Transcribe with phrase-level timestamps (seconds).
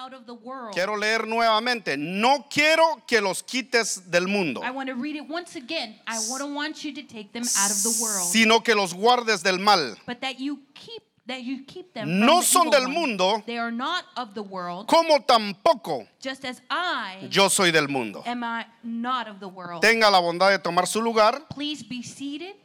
[0.00, 0.72] out of the world.
[0.74, 1.96] Quiero leer nuevamente.
[1.96, 5.96] No quiero que los quites del mundo, I want to read it once again.
[6.06, 9.42] I don't want you to take them out of the world, sino que los guardes
[9.42, 9.96] del mal.
[10.06, 12.18] but that you keep that you keep them.
[12.26, 17.28] No son del mundo, They are not of the world, como tampoco just as I
[17.30, 18.22] yo soy del mundo.
[18.26, 19.82] am I not of the world.
[19.82, 21.42] Tenga la bondad de tomar su lugar.
[21.50, 22.56] Please be seated.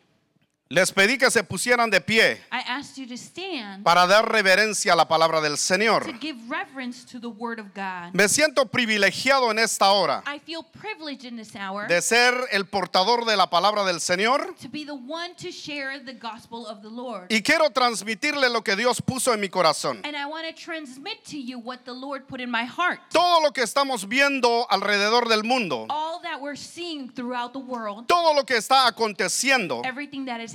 [0.68, 4.94] Les pedí que se pusieran de pie I asked you to stand para dar reverencia
[4.94, 6.06] a la palabra del Señor.
[6.06, 8.12] to give reverence to the word of God.
[8.14, 12.66] Me siento privilegiado en esta hora I feel privileged in this hour de ser el
[12.66, 16.82] portador de la palabra del Señor to be the one to share the gospel of
[16.82, 17.28] the Lord.
[17.30, 20.02] y quiero transmitirle lo que Dios puso en mi corazón.
[20.04, 23.02] And I want to transmit to you what the Lord put in my heart.
[23.12, 28.08] Todo lo que estamos viendo alrededor del mundo, All that we're seeing throughout the world,
[28.08, 30.55] todo lo que está aconteciendo, everything that is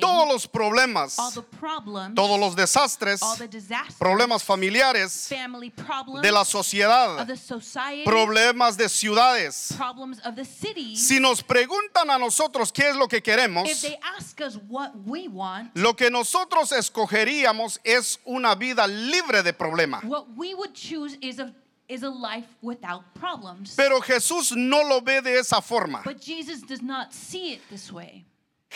[0.00, 5.70] todos los problemas, all the problems, todos los desastres, all the disasters, problemas familiares family
[5.70, 9.72] problems de la of sociedad, the society, problemas de ciudades.
[9.76, 10.96] problems of the city.
[10.96, 14.92] Si nos preguntan a nosotros qué es lo que queremos, If they ask us what
[15.06, 20.00] we want, lo que nosotros escogeríamos es una vida libre de problema.
[20.04, 21.52] what we would choose is a
[21.88, 23.74] is a life without problems.
[23.76, 26.00] Pero Jesús no lo ve de esa forma.
[26.04, 28.24] But Jesus does not see it this way.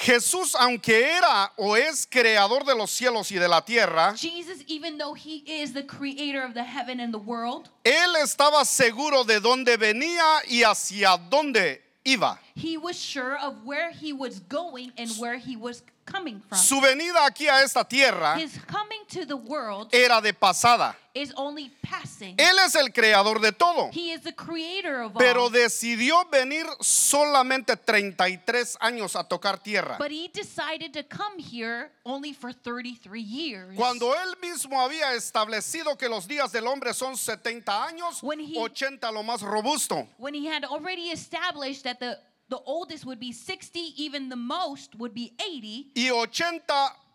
[0.00, 4.96] Jesús, aunque era o es creador de los cielos y de la tierra, Jesus, even
[4.96, 9.40] though he is the creator of the heaven and the world, él estaba seguro de
[9.40, 12.40] dónde venía y hacia dónde iba.
[12.58, 16.58] He was sure of where he was going and where he was coming from.
[16.58, 20.96] Su venida aquí a esta tierra His coming to the world era de pasada.
[21.14, 22.34] is only passing.
[22.38, 25.50] Él es el creador de todo, He is the creator of pero all.
[25.50, 29.96] decidió venir solamente 33 años a tocar tierra.
[29.98, 33.76] But he decided to come here only for 33 years.
[33.76, 39.10] Cuando él mismo había establecido que los días del hombre son 70 años, he- 80
[39.12, 40.06] lo más robusto.
[40.18, 44.94] when he had already established that the, the oldest would be 60, even the most
[44.96, 47.07] would be 80, y 80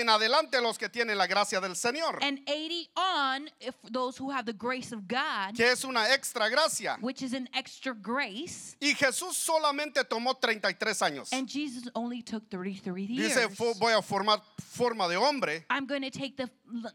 [0.00, 4.30] en adelante los que tienen la gracia del Señor, and 80 on if those who
[4.30, 6.96] have the grace of God, que es una extra gracia.
[7.00, 8.76] which is an extra grace.
[8.80, 11.32] Y Jesús solamente tomó 33 años.
[11.32, 13.34] And Jesus only took 33 years.
[13.34, 16.48] Dice, "Fo- voy a formar forma de hombre I'm going to take the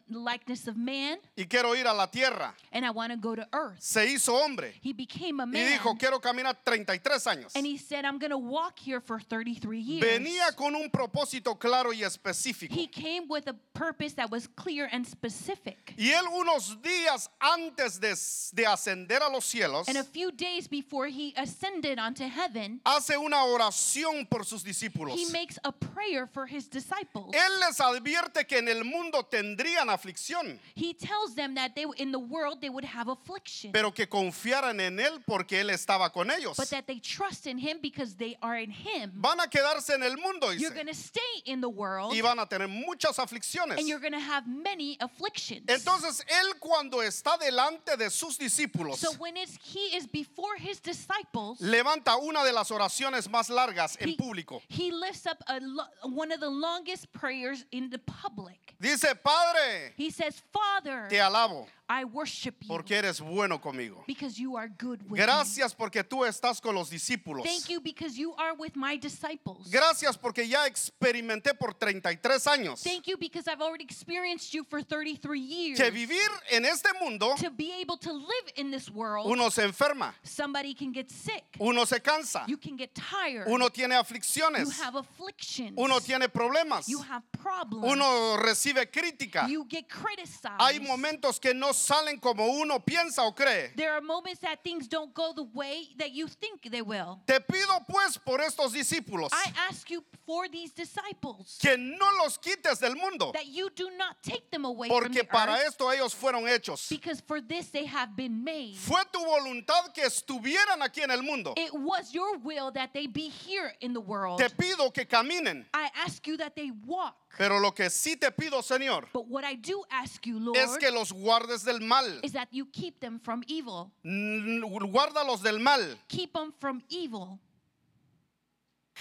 [0.09, 2.53] likeness of man y quiero ir a la tierra.
[2.71, 3.77] and I want to go to earth.
[3.79, 5.71] Se hizo hombre He became a y man.
[5.71, 7.55] dijo, quiero caminar 33 años.
[7.55, 10.03] and he said, I'm going to walk here for 33 years.
[10.03, 12.73] Venía con un propósito claro y específico.
[12.73, 15.93] He came with a purpose that was clear and specific.
[15.97, 18.15] Y él unos días antes de,
[18.55, 23.17] de ascender a los cielos, And a few days before he ascended onto heaven, hace
[23.17, 25.15] una oración por sus discípulos.
[25.17, 27.33] he makes a prayer for his disciples.
[27.33, 32.11] Él les advierte que en el mundo tendrían aflicción, He tells them that they in
[32.11, 36.29] the world they would have affliction, pero que confiaran en Él porque Él estaba con
[36.31, 36.57] ellos.
[36.57, 39.11] but that they trust in him because they are in him.
[39.15, 42.21] Van a quedarse en el mundo You're dice, going to stay in the world y
[42.21, 43.77] van a tener muchas aflicciones.
[43.77, 45.65] and you're going to have many afflictions.
[45.67, 50.79] Entonces Él cuando está delante de sus discípulos, So when it's, he is before his
[50.79, 54.61] disciples, levanta una de las oraciones más largas en he, público.
[54.69, 55.59] he lifts up a
[56.03, 58.75] one of the longest prayers in the public.
[58.79, 64.03] Dice, Padre, He says, Father, te alabo I worship you porque eres bueno conmigo.
[64.07, 65.25] because you are good with me.
[65.25, 67.43] Gracias porque tú estás con los discípulos.
[67.45, 69.69] Thank you because you are with my disciples.
[69.71, 74.81] Gracias porque ya experimenté por 33 años Thank you because I've already experienced you for
[74.81, 75.77] 33 years.
[75.79, 79.63] que vivir en este mundo To be able to live in this world, uno se
[79.63, 81.43] enferma, somebody can get sick.
[81.59, 83.47] uno se cansa, You can get tired.
[83.47, 85.73] uno tiene You aflicciones, have afflictions.
[85.77, 87.89] uno tiene problemas, You have problems.
[87.93, 89.47] uno recibe crítica.
[89.47, 90.59] You get criticized.
[90.59, 93.71] Hay momentos que no salen como uno piensa o cree.
[93.75, 97.19] There are moments that things don't go the way that you think they will.
[97.25, 102.37] Te pido pues por estos discípulos I ask you for these disciples que no los
[102.37, 105.67] quites del mundo, that you do not take them away from porque the para earth
[105.67, 106.89] esto ellos fueron hechos.
[106.89, 108.75] because for this they have been made.
[108.75, 111.53] Fue tu voluntad que estuvieran aquí en el mundo.
[111.55, 114.39] It was your will that they be here in the world.
[114.39, 117.15] Te pido que caminen, I ask you that they walk.
[117.37, 120.77] Pero lo que sí te pido, Señor, But what I do ask you, Lord, es
[120.77, 122.19] que los guardes del mal.
[122.23, 123.91] is that you keep them from evil.
[124.03, 124.61] Mm,
[124.91, 125.97] Guárdalos del mal.
[126.07, 127.39] Keep them from evil.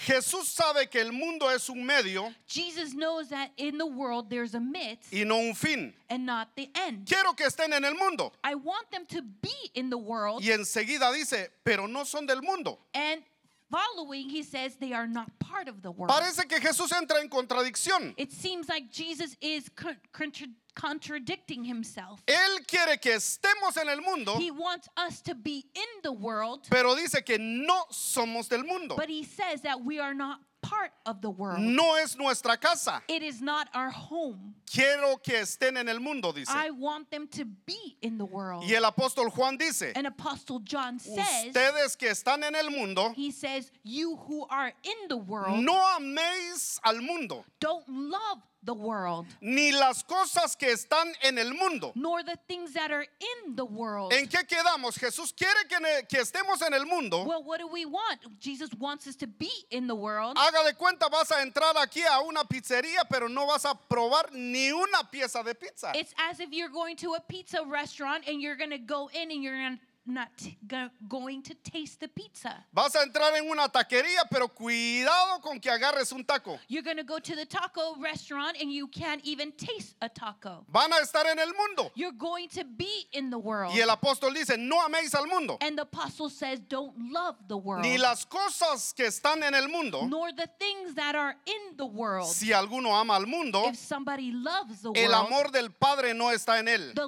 [0.05, 4.53] Jesús sabe que el mundo es un medio Jesus knows that in the world there's
[4.53, 5.91] a midst y no un fin.
[6.11, 7.07] and not the end.
[7.07, 8.31] Quiero que estén en el mundo.
[8.43, 12.43] I want them to be in the world Y enseguida dice, pero no son del
[12.43, 12.77] mundo.
[12.93, 13.23] and
[13.71, 16.09] following, he says they are not part of the world.
[16.11, 18.13] Parece que Jesús entra en contradicción.
[18.17, 22.21] It seems like Jesus is con- contra- contradicting himself.
[22.27, 26.67] Él quiere que estemos en el mundo, He wants us to be in the world,
[26.69, 28.95] pero dice que no somos del mundo.
[28.95, 31.59] but he says that we are not part of the world.
[31.59, 33.01] No es nuestra casa.
[33.07, 34.55] It is not our home.
[34.65, 36.49] Quiero que estén en el mundo, dice.
[36.49, 38.63] I want them to be in the world.
[38.63, 43.13] Y el apóstol Juan dice, And Apostle John says, ustedes que están en el mundo,
[43.15, 48.73] he says, you who are in the world no améis al mundo, don't love the
[48.73, 51.91] world, ni las cosas que están en el mundo.
[51.95, 54.13] nor the things that are in the world.
[54.13, 54.95] ¿En qué quedamos?
[54.99, 57.23] Jesús quiere que, ne- que estemos en el mundo.
[57.23, 58.19] Well, what do we want?
[58.39, 60.37] Jesus wants us to be in the world.
[60.37, 64.31] Haga de cuenta, vas a entrar aquí a una pizzería, pero no vas a probar
[64.33, 65.93] ni una pieza de pizza.
[65.95, 69.31] It's as if you're going to a pizza restaurant and you're going to go in
[69.31, 70.29] and you're gonna not
[70.67, 72.65] go- going to taste the pizza.
[72.73, 76.59] Vas a entrar en una taquería, pero cuidado con que agarres un taco.
[76.67, 80.65] You're going to go to the taco restaurant and you can't even taste a taco.
[80.69, 81.91] Van a estar en el mundo.
[81.95, 83.73] You're going to be in the world.
[83.75, 87.57] Y el apóstol dice, no améis al mundo, And the apostle says, don't love the
[87.57, 90.05] world, ni las cosas que están en el mundo.
[90.07, 92.27] nor the things that are in the world.
[92.27, 96.31] Si alguno ama al mundo, If somebody loves the el world, amor del Padre no
[96.31, 96.93] está en él.
[96.95, 97.07] the,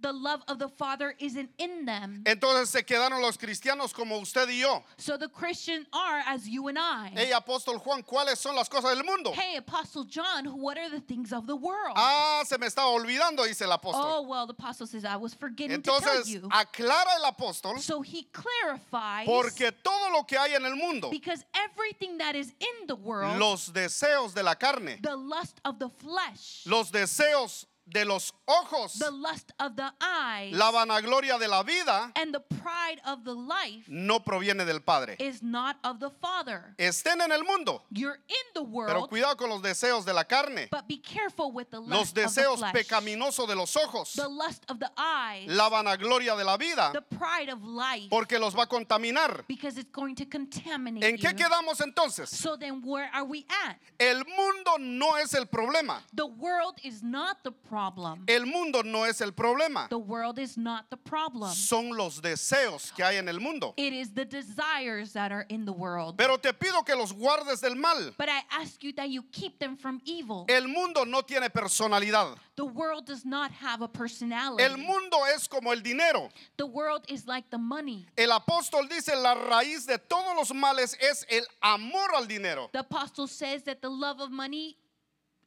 [0.00, 2.22] the love of the Father isn't in them.
[2.24, 4.82] Entonces se quedaron los cristianos como usted y yo.
[4.98, 7.10] So the Christians are as you and I.
[7.14, 9.32] Hey, apóstol Juan, ¿cuáles son las cosas del mundo?
[9.34, 11.94] Hey, Apostle John, what are the things of the world?
[11.96, 13.94] Ah, se me estaba olvidando, dice el apóstol.
[13.94, 16.48] oh, well, the apostle says, I was forgetting to tell Entonces you.
[16.50, 21.44] aclara el apóstol So he clarifies porque todo lo que hay en el mundo, because
[21.54, 25.88] everything that is in the world, los deseos de la carne, the lust of the
[25.88, 31.62] flesh, los deseos de los ojos, the lust of the eyes, la vanagloria de la
[31.62, 35.16] vida, and the pride of the life no proviene del Padre.
[35.18, 36.74] is not of the Father.
[36.78, 40.24] Estén en el mundo, You're in the pero world, cuidado con los deseos de la
[40.24, 43.76] carne, but be careful with the los lust of the deseos flesh, pecaminosos de los
[43.76, 48.08] ojos, the lust of the eyes, la vanagloria de la vida, the pride of life,
[48.10, 49.44] porque los va a contaminar.
[49.48, 51.36] because it's going to contaminate ¿En qué you.
[51.36, 52.28] quedamos entonces?
[52.28, 53.76] So then, where are we at?
[53.98, 56.02] El mundo no es el problema.
[56.12, 57.79] The world is not the problem.
[58.26, 59.88] El mundo no es el problema.
[59.88, 61.52] The world is not the problem.
[61.52, 63.74] Son los deseos que hay en el mundo.
[63.76, 66.16] It is the desires that are in the world.
[66.16, 68.12] Pero te pido que los guardes del mal.
[68.18, 70.44] But I ask you that you keep them from evil.
[70.48, 72.36] El mundo no tiene personalidad.
[72.56, 74.62] The world does not have a personality.
[74.62, 76.28] El mundo es como el dinero.
[76.58, 78.06] The world is like the money.
[78.16, 82.68] El apóstol dice la raíz de todos los males es el amor al dinero.
[82.72, 84.76] The apostle says that the love of money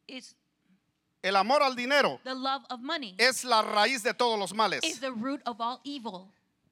[0.07, 0.33] is
[1.23, 4.81] El amor al dinero the love of money es la raíz de todos los males.
[4.83, 6.27] is the root of all evil.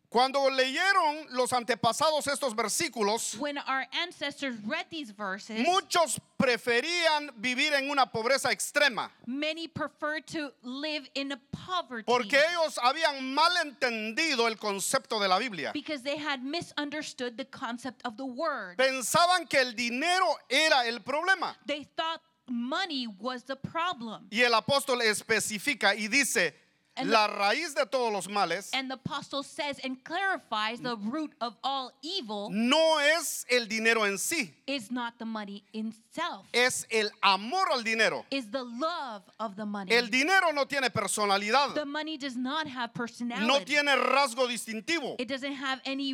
[0.10, 7.72] Cuando leyeron los antepasados estos versículos, When our ancestors read these verses, muchos preferían vivir
[7.74, 9.10] en una pobreza extrema.
[9.26, 15.30] many preferred to live in a poverty Porque ellos habían mal entendido el concepto de
[15.30, 15.72] la Biblia.
[15.74, 18.76] because they had misunderstood the concept of the word.
[18.78, 21.56] Pensaban que el dinero era el problema.
[21.66, 22.20] They thought
[22.52, 24.28] money was the problem.
[24.32, 26.54] Y el apóstol especifica y dice,
[26.98, 31.32] And la raíz de todos los males And the apostle says and clarifies the root
[31.40, 36.86] of all evil no es el dinero en sí, is not the money itself, es
[36.92, 38.26] el amor al dinero.
[38.30, 39.96] is the love of the money.
[39.96, 43.66] El dinero no tiene personalidad, The money does not have no personality.
[43.66, 45.16] tiene rasgo distintivo.
[45.18, 46.14] It doesn't have any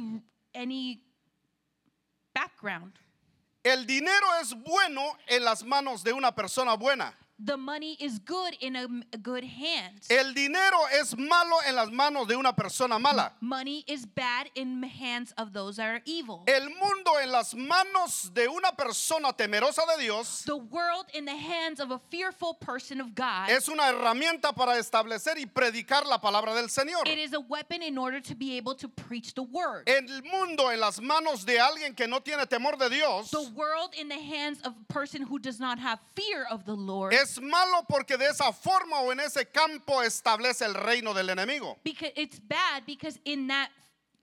[0.53, 1.01] any
[2.35, 2.93] background.
[3.67, 7.13] El dinero es bueno en las manos de una persona buena.
[7.39, 8.87] The money is good in a,
[9.21, 10.01] good hand.
[10.09, 13.33] El dinero es malo en las manos de una persona mala.
[13.41, 16.43] Money is bad in the hands of those that are evil.
[16.47, 21.35] El mundo en las manos de una persona temerosa de Dios The world in the
[21.35, 23.49] hands of a fearful person of God.
[23.49, 27.07] es una herramienta para establecer y predicar la palabra del Señor.
[27.07, 29.83] It is a weapon in order to be able to preach the word.
[29.87, 33.93] El mundo en las manos de alguien que no tiene temor de Dios The world
[33.93, 37.13] in the hands of a person who does not have fear of the Lord.
[37.13, 41.77] es malo porque de esa forma o en ese campo establece el reino del enemigo.
[41.83, 43.69] because it's bad because in that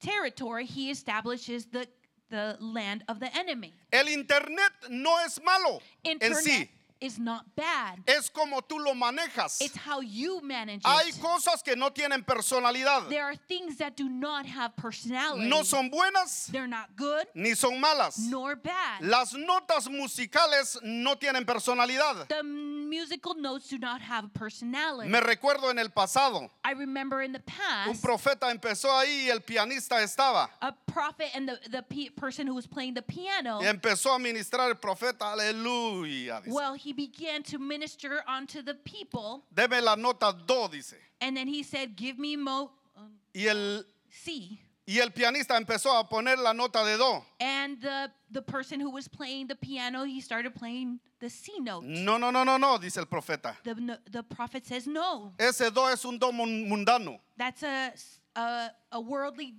[0.00, 1.86] territory he establishes the
[2.30, 3.72] the land of the enemy.
[3.92, 6.68] El internet no es malo en sí.
[7.04, 7.98] Is not bad.
[8.06, 9.60] es como tú lo manejas.
[9.60, 11.20] It's how you manage Hay it.
[11.20, 13.08] cosas que no tienen personalidad.
[13.08, 15.48] There are things that do not have personality.
[15.48, 18.18] No son buenas They're not good ni son malas.
[18.18, 19.02] nor bad.
[19.02, 22.28] Las notas musicales no tienen personalidad.
[22.28, 25.08] the musical notes do not have personality.
[25.10, 27.44] Me recuerdo en el pasado, I remember in the un
[27.92, 30.48] past, profeta empezó ahí y el pianista estaba.
[30.62, 34.18] a prophet and the, the pe- person who was playing the piano, Y empezó a
[34.18, 36.42] ministrar el profeta, aleluya.
[36.46, 40.94] well, he began to minister unto the people, Deme la nota do, dice.
[41.20, 44.58] and then he said, Give me mo um, Y el, C.
[44.86, 47.22] y el pianista empezó a poner la nota de do.
[47.40, 51.84] And the, the person who was playing the piano, he started playing the C note.
[51.84, 53.56] No, no, no, no, no, dice el profeta.
[53.64, 57.18] The, no- the prophet says, No, Ese do es un do mun- mundano.
[57.36, 57.92] that's a,
[58.36, 59.54] a, a worldly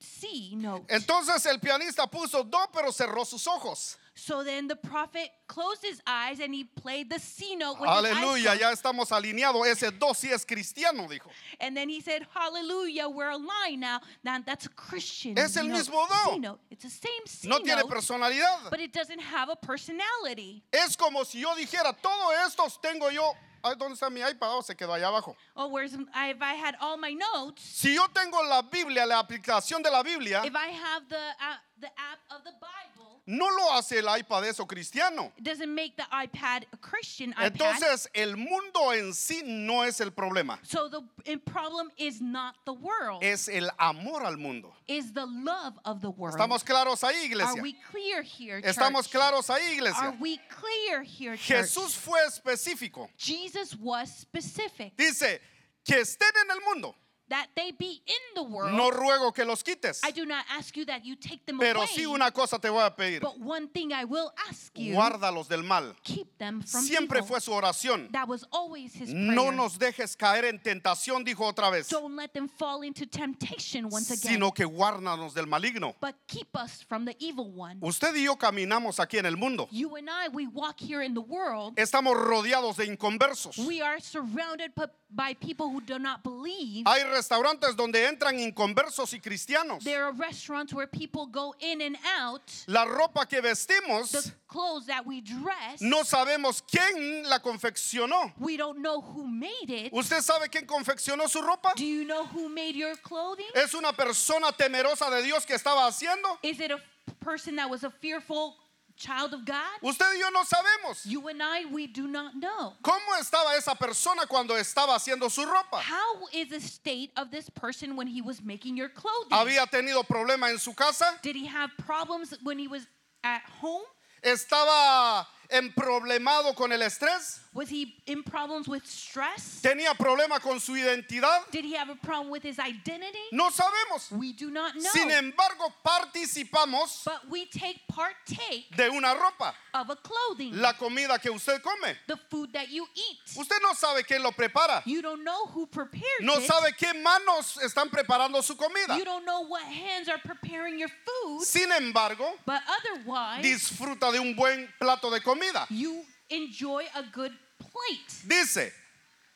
[0.00, 0.86] C note.
[0.88, 3.96] Entonces el pianista puso do, pero cerró sus ojos.
[4.20, 8.04] So then the prophet closed his eyes and he played the C note with his
[8.04, 9.64] eyes Aleluya, ya estamos alineados.
[9.64, 11.30] Ese do sí es cristiano, dijo.
[11.60, 14.00] And then he said, Hallelujah, we're aligned now.
[14.24, 15.38] Now that's a Christian.
[15.38, 16.32] Es el note, mismo do.
[16.32, 16.58] C note.
[16.68, 18.70] It's the same C No tiene note, personalidad.
[18.70, 20.64] but it doesn't have a personality.
[20.72, 23.32] Es como si yo dijera, todo estos tengo yo.
[23.62, 24.56] Ay, ¿Dónde está mi iPad?
[24.56, 25.34] Oh, se quedó allá abajo.
[25.56, 29.20] Oh, whereas I, if I had all my notes, Si yo tengo la Biblia, la
[29.22, 33.46] aplicación de la Biblia, if I have the uh, the app of the Bible, no
[33.46, 35.32] lo hace el iPad eso cristiano.
[35.36, 37.52] it doesn't make the iPad a Christian iPad.
[37.52, 40.58] Entonces, el mundo en sí no es el problema.
[40.62, 44.72] so the problem is not the world, Es el amor al mundo.
[44.86, 46.34] is the love of the world.
[46.38, 47.62] ¿Estamos claros ahí, Are iglesia?
[47.62, 50.16] we clear here, ¿Estamos claros ahí, Are iglesia?
[50.20, 51.58] we clear here, church?
[51.68, 53.08] Jesús fue específico.
[53.18, 55.40] Jesus was specific Dice,
[55.84, 56.94] que estén en el mundo.
[57.28, 58.72] That they be in the world.
[58.72, 60.00] No ruego que los quites.
[60.04, 61.88] I do not ask you that you take them Pero away.
[61.94, 63.20] sí una cosa te voy a pedir.
[63.20, 65.94] But one thing I will ask you, Guárdalos del mal.
[66.02, 67.28] keep them from Siempre evil.
[67.28, 68.10] fue su oración.
[68.12, 72.32] That was always his No nos dejes caer en tentación, dijo otra vez, Don't let
[72.32, 74.34] them fall into temptation once again.
[74.34, 75.94] sino que guárdanos del maligno.
[76.00, 77.78] but keep us from the evil one.
[77.82, 79.68] Usted y yo caminamos aquí en el mundo.
[79.70, 81.76] You and I, we walk here in the world.
[81.76, 83.58] Estamos rodeados de inconversos.
[83.66, 84.72] We are surrounded
[85.10, 86.84] by people who do not believe.
[86.86, 89.82] Hay restaurantes donde entran inconversos y cristianos.
[89.82, 92.42] There are restaurants where people go in and out.
[92.66, 98.32] La ropa que vestimos, The clothes that we dress, no sabemos quién la confeccionó.
[98.38, 99.92] we don't know who made it.
[99.92, 101.72] ¿Usted sabe quién confeccionó su ropa?
[101.76, 103.46] Do you know who made your clothing?
[103.54, 106.38] ¿Es una persona temerosa de Dios que estaba haciendo?
[106.42, 106.78] Is it a
[107.24, 108.56] person that was a fearful
[108.98, 109.78] child of God?
[109.82, 111.06] Usted y yo no sabemos.
[111.06, 112.74] You and I, we do not know.
[112.82, 115.80] ¿Cómo estaba esa persona cuando estaba haciendo su ropa?
[115.80, 119.30] How is the state of this person when he was making your clothing?
[119.30, 121.18] ¿Había tenido problema en su casa?
[121.22, 122.86] Did he have problems when he was
[123.22, 123.84] at home?
[124.22, 127.40] ¿Estaba emproblemado con el estrés?
[127.54, 129.60] Was he in problems with stress?
[129.62, 131.50] ¿Tenía problema con su identidad?
[131.50, 133.18] Did he have a problem with his identity?
[133.32, 134.12] No sabemos.
[134.12, 134.90] We do not know.
[134.92, 141.18] Sin embargo, participamos But we take partake de una ropa, of a clothing, la comida
[141.20, 141.94] que usted come.
[142.06, 143.36] the food that you eat.
[143.38, 144.82] Usted no sabe quién lo prepara.
[144.84, 146.44] You don't know who prepared No it.
[146.48, 148.96] sabe qué manos están preparando su comida.
[148.96, 151.42] You don't know what hands are preparing your food.
[151.44, 155.66] Sin embargo, But otherwise, disfruta de un buen plato de comida.
[155.70, 158.26] you enjoy a good plate.
[158.26, 158.72] Dice,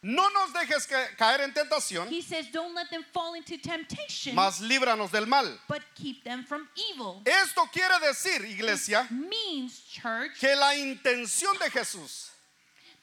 [0.02, 4.34] no nos dejes ca- caer en tentación, He says, Don't let them fall into temptation,
[4.34, 5.46] mas líbranos del mal.
[5.68, 7.22] but keep them from evil.
[7.24, 12.30] Esto quiere decir, iglesia, Means, church, que la intención de Jesús,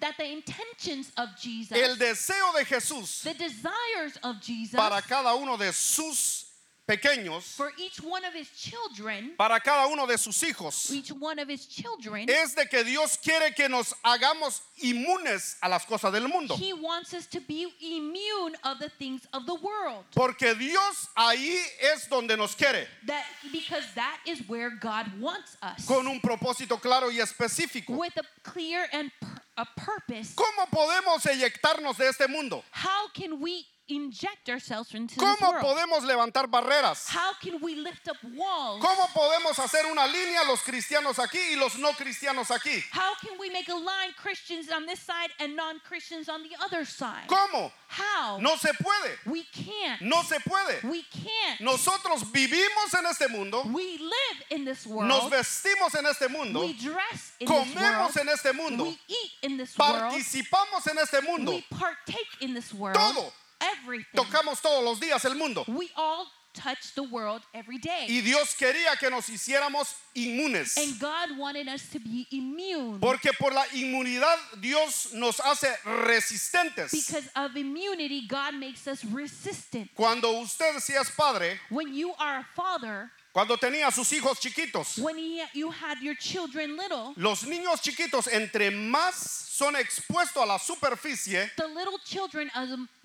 [0.02, 5.36] that the intentions of Jesus, el deseo de Jesús the desires of Jesus para cada
[5.36, 6.46] uno de sus
[6.90, 11.38] pequeños, for each one of his children, para cada uno de sus hijos, each one
[11.40, 16.12] of his children, es de que Dios quiere que nos hagamos inmunes a las cosas
[16.12, 16.56] del mundo.
[16.56, 20.04] he wants us to be immune of the things of the world.
[20.16, 21.56] Porque Dios ahí
[21.94, 25.86] es donde nos quiere, That because that is where God wants us.
[25.86, 27.90] con un propósito claro y específico.
[27.98, 29.12] with a clear and
[29.58, 30.34] a purpose.
[30.36, 32.64] ¿Cómo podemos eyectarnos de este mundo?
[32.72, 35.64] How can we inject ourselves into this ¿Cómo world?
[35.66, 37.08] podemos levantar barreras?
[37.10, 38.82] How can we lift up walls?
[38.84, 42.84] ¿Cómo podemos hacer una línea los cristianos aquí y los no cristianos aquí?
[42.92, 46.86] How can we make a line Christians on this side and non-Christians on the other
[46.86, 47.28] side?
[47.28, 47.72] ¿Cómo?
[47.88, 48.38] How?
[48.40, 49.18] No se puede.
[49.26, 50.02] We can't.
[50.02, 50.84] No se puede.
[50.84, 51.60] We can't.
[51.62, 55.08] Nosotros vivimos en este mundo, We live in this world.
[55.10, 57.76] nos vestimos en este mundo, we dress in this world.
[57.76, 59.96] comemos en este mundo, we eat in this world.
[60.14, 62.96] participamos en este mundo, We partake in this world.
[62.96, 63.34] Todo.
[63.62, 64.06] Everything.
[64.16, 65.66] tocamos todos los días el mundo.
[65.68, 68.08] We all touch the world every day.
[68.10, 70.76] Y Dios quería que nos hiciéramos inmunes.
[70.78, 73.00] and God wanted us to be immune.
[73.00, 76.92] Porque por la inmunidad Dios nos hace resistentes.
[76.92, 79.90] because of immunity, God makes us resistant.
[79.96, 84.98] Cuando usted si es padre, When you are a father, cuando tenía sus hijos chiquitos,
[85.00, 90.46] when he, you had your children little, los niños chiquitos entre más son expuestos a
[90.46, 92.50] la superficie, the little children,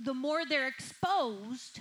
[0.03, 1.81] the, more they're exposed,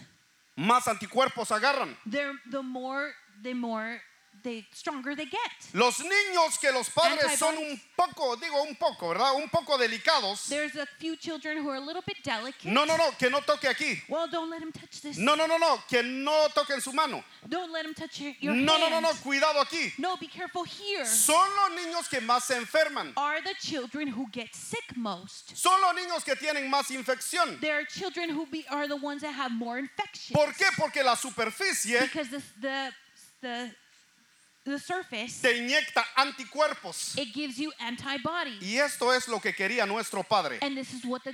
[0.58, 1.96] más anticuerpos agarran.
[2.06, 4.02] the more, the more,
[4.44, 5.40] the stronger they get.
[5.74, 9.36] Los niños que los padres son un poco, digo un poco, ¿verdad?
[9.36, 10.48] Un poco delicados.
[10.48, 12.66] There's a few children who are a little bit delicate.
[12.66, 14.02] No, no, no, que no toque aquí.
[14.10, 15.18] Well, don't let him touch this.
[15.18, 17.24] No, no, no, no, que no toquen su mano.
[17.48, 19.94] Don't let him touch your, No, no, no, no, cuidado aquí.
[19.98, 21.06] No, be careful here.
[21.06, 23.14] Son los niños que más se enferman.
[23.18, 25.56] Are the children who get sick most?
[25.56, 27.60] Son los niños que tienen más infección.
[27.60, 30.34] There are children who be, are the ones that have more infections.
[30.34, 30.66] ¿Por qué?
[30.78, 32.92] Porque la superficie Because the, the,
[33.42, 33.72] the,
[34.65, 37.17] the surface, te inyecta anticuerpos.
[37.17, 38.62] it gives you antibodies.
[38.62, 40.60] Y esto es lo que quería nuestro Padre.
[40.62, 41.34] And this is what the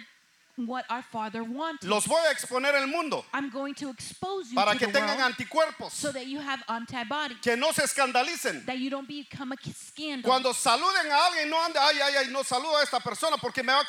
[0.68, 1.88] what our Father wanted.
[1.89, 4.94] Los voy a exponer al mundo I'm going to expose you para to que the
[4.94, 8.66] tengan world anticuerpos, so that you have antibodies, que no se escandalicen.
[8.66, 10.30] that you don't become a scandal.
[10.30, 13.63] Cuando saluden a alguien, no ande, ay, ay, ay, no saludo a esta persona porque
[13.63, 13.86] me va a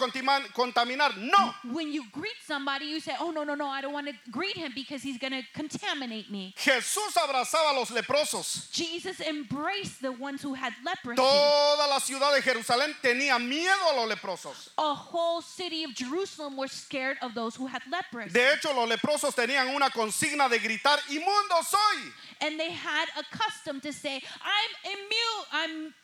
[0.52, 1.16] contaminar.
[1.16, 3.66] No, when you greet somebody, you say, "Oh no, no, no!
[3.66, 7.74] I don't want to greet him because he's going to contaminate me." Jesús abrazaba a
[7.74, 8.70] los leprosos.
[8.72, 11.16] Jesus embraced the ones who had leprosy.
[11.16, 14.70] Toda la ciudad de Jerusalén tenía miedo a los leprosos.
[14.78, 18.30] A whole city of Jerusalem were scared of those who had leprosy.
[18.32, 22.12] De hecho, los leprosos tenían una consigna de gritar, inmundo soy.
[22.42, 25.94] and they had a custom to say, I'm immune, I'm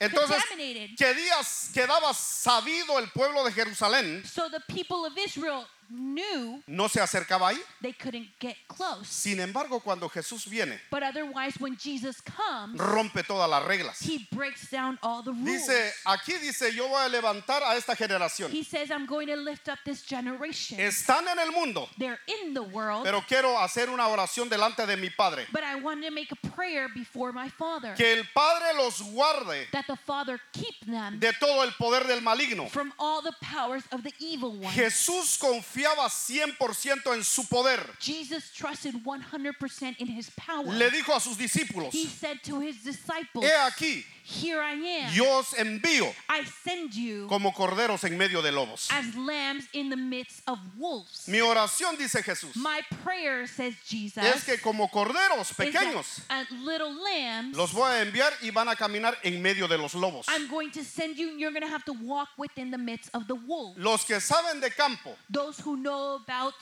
[0.00, 0.96] Entonces, contaminated.
[0.96, 4.24] ¿qué días quedaba sabido el pueblo de Jerusalén?
[4.26, 7.58] So the people of Israel knew No se acercaba ahí.
[7.82, 9.08] they couldn't get close.
[9.08, 13.98] Sin embargo, cuando Jesús viene, But otherwise, when Jesus comes, rompe todas las reglas.
[14.00, 15.44] he breaks down all the rules.
[15.66, 18.50] Dice, aquí dice, yo voy a levantar a esta generación.
[18.50, 20.78] He says, I'm going to lift up this generation.
[20.78, 24.96] Están en el mundo, They're in the world, pero quiero hacer una oración delante de
[24.96, 25.46] mi Padre.
[25.52, 29.66] but I want to make a prayer before my Father Que el Padre los guarde
[29.72, 32.68] that the Father keep them de todo el poder del maligno.
[32.68, 34.72] from all the powers of the evil one.
[34.72, 35.38] Jesús
[35.80, 37.80] confiaba 100% en su poder.
[37.98, 40.72] Jesus trusted 100% in his power.
[40.72, 45.12] Le dijo a sus discípulos, He said to his disciples, he aquí, Here I am.
[45.12, 48.88] yo os envío I send you como corderos en medio de lobos.
[48.92, 51.26] as lambs in the midst of wolves.
[51.26, 56.92] Mi oración, dice Jesús, My prayer, says Jesus, es que como corderos pequeños as little
[57.02, 60.26] lambs, los voy a enviar y van a caminar en medio de los lobos.
[60.28, 63.10] I'm going to send you, and you're going to have to walk within the midst
[63.14, 63.78] of the wolves.
[63.78, 66.54] Los que saben de campo Those who know about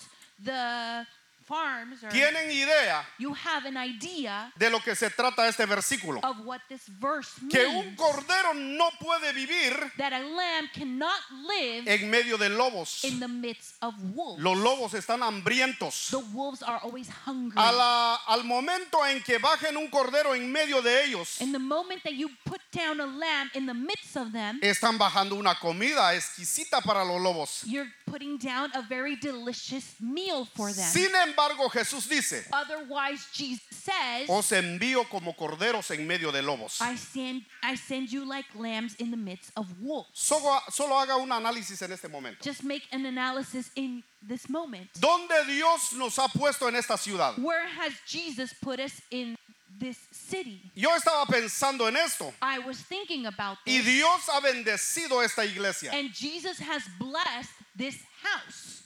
[0.43, 1.07] the
[1.49, 6.21] farms, or tienen idea you have an idea de lo que se trata este versículo.
[6.23, 7.97] of what this verse Que un means.
[7.99, 13.03] cordero no puede vivir That a lamb cannot live en medio de lobos.
[13.05, 14.43] in the midst of wolves.
[14.43, 16.09] Los lobos están hambrientos.
[16.11, 17.57] The wolves are always hungry.
[17.57, 21.59] A la- al momento en que bajen un cordero en medio de ellos, In the
[21.59, 25.55] moment that you put down a lamb in the midst of them, están bajando una
[25.59, 27.63] comida exquisita para los lobos.
[27.65, 30.85] you're putting down a very delicious meal for them.
[30.90, 36.81] Sin embargo, Jesús dice, Otherwise, Jesus says, os envío como corderos en medio de lobos.
[36.81, 40.09] I send, I send you like lambs in the midst of wolves.
[40.12, 42.42] Solo, solo haga un análisis en este momento.
[42.42, 44.88] Just make an analysis in this moment.
[44.99, 47.38] ¿Dónde Dios nos ha puesto en esta ciudad?
[47.38, 49.37] Where has Jesus put us in
[49.79, 50.61] this city?
[50.75, 55.44] Yo estaba pensando en esto I was thinking about y this, Dios ha bendecido esta
[55.44, 55.92] iglesia.
[55.92, 58.83] and Jesus has blessed this house.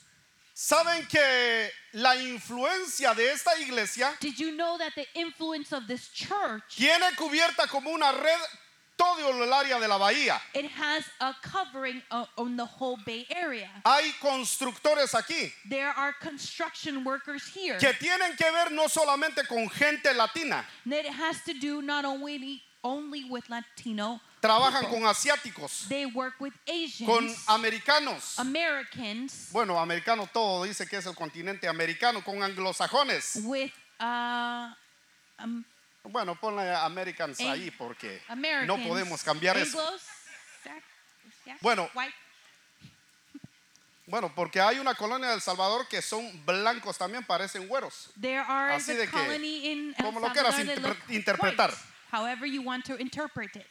[0.55, 6.07] ¿Saben que la influencia de esta iglesia Did you know that the influence of this
[6.09, 8.39] church tiene cubierta como una red
[8.95, 10.39] todo el área de la bahía?
[10.53, 13.67] it has a covering o- on the whole Bay Area.
[13.83, 17.77] Hay constructores aquí There are construction workers here.
[17.79, 22.61] que tienen que ver no solamente con gente latina, it has to do not only
[22.83, 24.21] only with Latino.
[24.47, 28.37] Trabajan con asiáticos, They work with Asians, con americanos.
[28.37, 33.37] Americans, Bueno, americano todo dice que es el continente americano, con anglosajones.
[33.43, 34.67] with uh,
[35.41, 35.63] um,
[36.03, 38.67] Bueno, ponle Americans Ang- ahí porque Americans.
[38.67, 39.79] no podemos cambiar eso.
[39.79, 40.01] Anglos,
[40.63, 41.89] Sac- Bueno.
[41.93, 42.13] white.
[44.05, 48.09] Bueno, porque hay una colonia de El Salvador que son blancos también, parecen güeros.
[48.19, 50.89] There are Así the de que, colony in El como lo Salvador quieras that interpre-
[50.89, 51.69] look interpretar.
[51.69, 53.65] white, however you want to interpret it.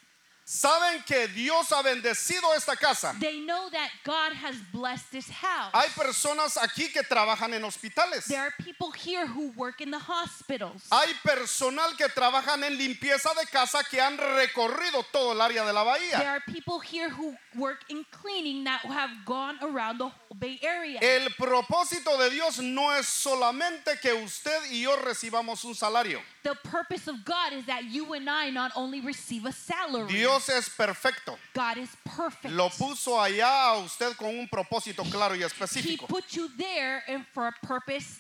[0.45, 3.15] Saben que Dios ha bendecido esta casa.
[3.21, 5.71] They know that God has blessed this house.
[5.73, 8.27] Hay personas aquí que trabajan en hospitales.
[8.27, 10.83] There are people here who work in the hospitals.
[10.91, 15.73] Hay personal que trabajan en limpieza de casa que han recorrido todo el área de
[15.73, 16.29] la There bahía.
[16.29, 20.99] are people here who work in cleaning that have gone around the whole Bay Area.
[21.01, 26.21] El propósito de Dios no es solamente que usted y yo recibamos un salario.
[26.45, 30.09] The purpose of God is that you and I not only receive a salary.
[30.09, 31.37] Dios es perfecto.
[31.55, 32.53] God is perfect.
[32.55, 36.03] Lo puso allá a usted con un propósito claro y específico.
[36.03, 38.19] He put you there and for a purpose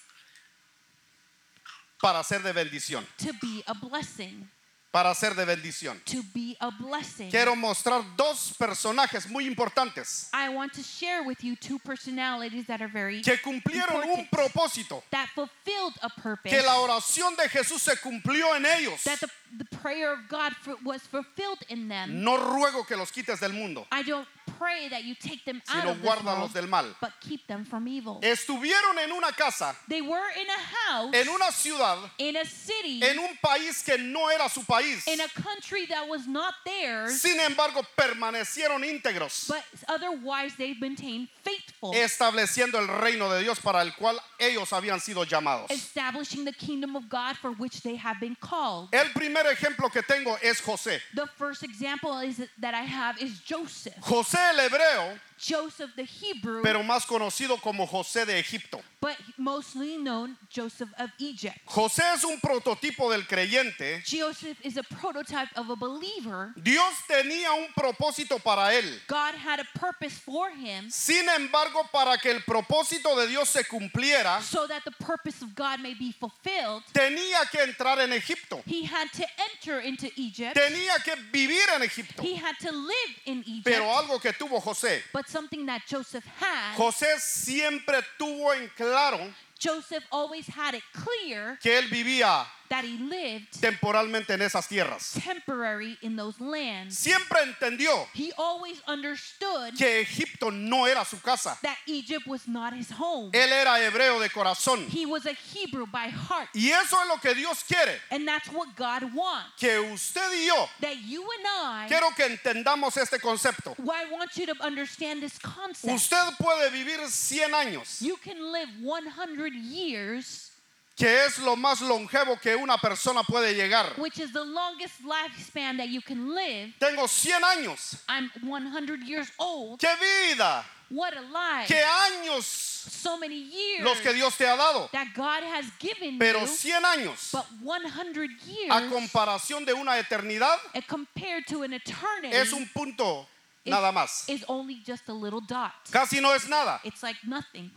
[2.01, 3.05] para ser de bendición.
[3.19, 4.49] to be a blessing.
[4.93, 5.99] Para ser de bendición.
[6.05, 7.31] To be a blessing.
[7.31, 12.83] Quiero mostrar dos personajes muy importantes I want to share with you two personalities that
[12.83, 15.03] are very que cumplieron un propósito.
[15.11, 16.51] that fulfilled a purpose.
[16.51, 19.03] Que la oración de Jesús se cumplió en ellos.
[19.05, 20.53] that the, the prayer of God
[20.85, 22.23] was fulfilled in them.
[22.23, 24.29] No ruego que los quites del mundo, I don't
[24.63, 26.87] pray that you take them out sino of this guárdalos world, del mal.
[27.01, 28.21] but keep them from evil.
[28.23, 33.03] Estuvieron en una casa, they were in a house, en una ciudad, in a city,
[33.03, 35.07] en un país que no era su país.
[35.09, 41.29] in a country that was not theirs, Sin embargo, permanecieron íntegros, but otherwise they maintained
[41.43, 45.71] faithful, estableciendo el reino de Dios para el cual ellos habían sido llamados.
[45.71, 48.89] establishing the kingdom of God for which they have been called.
[48.93, 51.01] El primer ejemplo que tengo es José.
[51.15, 53.97] The first example is that I have is Joseph.
[54.03, 58.81] José el hebreo, Joseph the Hebrew, pero más conocido como José de Egipto.
[59.01, 61.59] but mostly known Joseph of Egypt.
[61.67, 64.01] José es un prototipo del creyente.
[64.05, 66.55] Joseph is a prototype of a believer.
[66.63, 68.85] Dios tenía un propósito para él.
[69.09, 73.65] God had a purpose for him Sin embargo, para que el propósito de Dios se
[73.65, 76.85] cumpliera, so that the purpose of God may be fulfilled.
[76.93, 78.63] tenía que entrar en Egipto.
[78.67, 80.55] He had to enter into Egypt.
[80.57, 82.23] Tenía que vivir en Egipto.
[82.23, 83.65] He had to live in Egypt.
[83.65, 89.19] Pero algo que tuvo José, But something that Joseph had, José siempre tuvo en claro
[89.59, 95.13] Joseph always had it clear que él vivía that he lived temporalmente en esas tierras.
[95.23, 96.97] temporary in those lands.
[96.97, 101.59] Siempre entendió He always understood que Egipto no era su casa.
[101.63, 103.31] that Egypt was not his home.
[103.33, 104.87] Él era hebreo de corazón.
[104.89, 106.49] He was a Hebrew by heart.
[106.55, 107.99] Y eso es lo que Dios quiere.
[108.11, 109.51] And that's what God wants.
[109.59, 113.75] Que usted y yo, That you and I, quiero que entendamos este concepto.
[113.79, 115.93] well, I want you to understand this concept.
[115.93, 120.52] Usted puede vivir 100 años, You can live 100 years,
[120.97, 123.95] que es lo más longevo que una persona puede llegar.
[123.99, 126.73] which is the longest lifespan that you can live.
[126.79, 127.97] Tengo 100 años.
[128.09, 129.81] I'm 100 years old.
[129.81, 130.65] ¡Qué vida!
[130.91, 131.69] What a life.
[131.73, 134.91] ¡Qué años So many years los que Dios te ha dado!
[134.93, 136.47] that God has given Pero you.
[136.47, 142.53] 100 años, But 100 years, a comparación de una eternidad, compared to an eternity, es
[142.53, 143.27] un punto
[143.65, 144.29] nada más.
[144.29, 145.73] is only just a little dot.
[145.91, 146.81] Casi no es nada.
[146.85, 147.71] It's like nothing.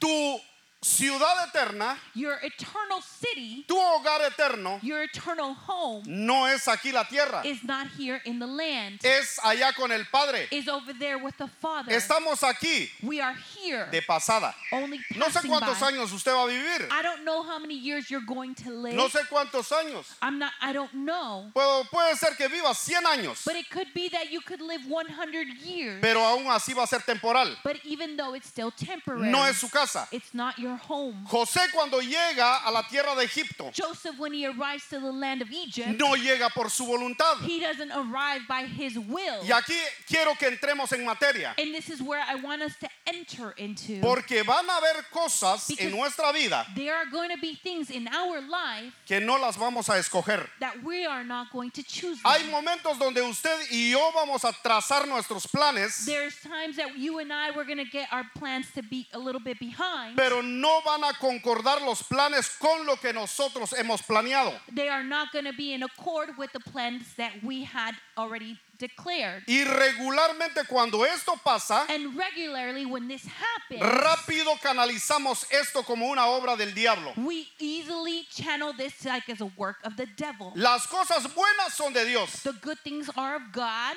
[0.00, 0.40] Tu
[0.84, 7.04] ciudad eterna, Your eternal city, tu hogar eterno, your eternal home, no es aquí la
[7.04, 7.40] tierra.
[7.44, 9.00] is not here in the land.
[9.02, 10.46] Es allá con el Padre.
[10.50, 11.90] Is over there with the Father.
[11.90, 14.54] Estamos aquí We are here, de pasada.
[14.72, 15.92] only No sé cuántos by.
[15.92, 16.86] años usted va a vivir.
[16.90, 18.94] I don't know how many years you're going to live.
[18.94, 20.04] No sé cuántos años.
[20.20, 20.52] I'm not.
[20.60, 21.50] I don't know.
[21.54, 24.82] Puedo- puede ser que viva 100 años, But it could be that you could live
[24.86, 26.00] 100 years.
[26.02, 27.56] pero aún así va a ser temporal.
[27.64, 30.06] but even though it's still temporary, No es su casa.
[30.12, 31.24] it's not your home.
[31.28, 35.42] José cuando llega a la tierra de Egipto, Joseph, when he arrives to the land
[35.42, 37.40] of Egypt, no llega por su voluntad.
[37.46, 39.42] he doesn't arrive by his will.
[39.42, 39.74] Y aquí
[40.06, 44.00] quiero que entremos en materia, And this is where I want us to enter into.
[44.00, 47.90] porque van a haber cosas Because- en nuestra vida there are going to be things
[47.90, 50.48] in our life que no las vamos a escoger.
[50.60, 52.18] that we are not going to choose.
[52.24, 52.50] Hay them.
[52.52, 57.32] momentos donde usted y yo vamos a trazar nuestros planes, There's times that you and
[57.32, 60.16] I we're going to get our plans to be a little bit behind.
[60.16, 64.52] pero no van a concordar los planes con lo que nosotros hemos planeado.
[64.74, 68.58] they are not going to be in accord with the plans that we had already
[68.78, 69.42] declared.
[69.46, 76.26] Y regularmente cuando esto pasa, And regularly, when this happens, rápido canalizamos esto como una
[76.26, 77.12] obra del diablo.
[77.16, 80.52] we easily channel this like as a work of the devil.
[80.56, 83.96] Las cosas buenas son de Dios, The good things are of God,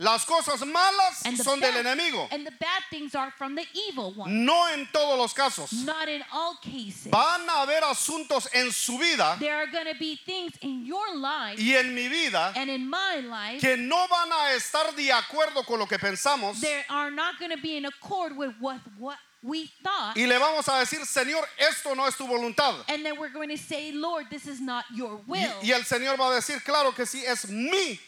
[0.00, 2.28] las cosas malas and the, son del enemigo.
[2.30, 4.44] and the bad things are from the evil one.
[4.44, 5.72] No en todos los casos.
[5.84, 7.10] Not in all cases.
[7.10, 11.16] Van a haber asuntos en su vida There are going to be things in your
[11.16, 15.10] life y en mi vida and in my life que no van a estar de
[15.10, 18.80] acuerdo con lo que pensamos that are not going to be in accord with what,
[18.98, 20.16] what we thought.
[20.16, 22.74] y le vamos a decir, Señor, esto no es tu voluntad.
[22.88, 25.54] And then we're going to say, Lord, this is not your Y, will.
[25.62, 27.98] y el Señor va a decir, claro que sí, es mi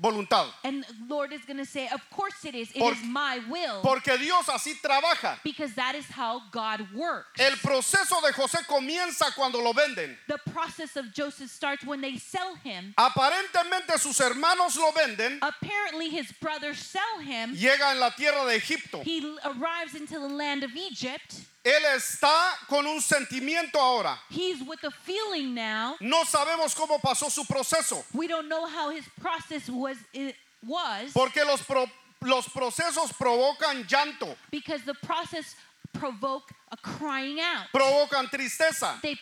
[0.00, 0.46] voluntad.
[0.64, 2.70] And Lord is going to say, Of course it is.
[2.70, 3.80] It is Por- my will.
[3.82, 5.38] Porque Dios así trabaja.
[5.42, 7.40] because that is how God works.
[7.40, 10.16] El proceso de José comienza cuando lo venden.
[10.28, 12.94] the process of Joseph starts when they sell him.
[12.98, 15.38] Aparentemente sus hermanos lo venden.
[15.42, 17.54] Apparently, his brothers sell him.
[17.54, 19.02] Llega en la tierra de Egipto.
[19.02, 21.40] He arrives into the land of Egypt.
[21.66, 24.16] Él está con un sentimiento ahora.
[24.30, 25.96] He's with a feeling now.
[26.00, 28.04] No sabemos cómo pasó su proceso.
[28.14, 29.96] We don't know how his process was.
[30.12, 31.90] It was Porque los, pro-
[32.22, 35.56] los procesos provocan llanto, because the process
[35.92, 37.66] provoke a crying out.
[37.74, 39.16] provocan tristeza, They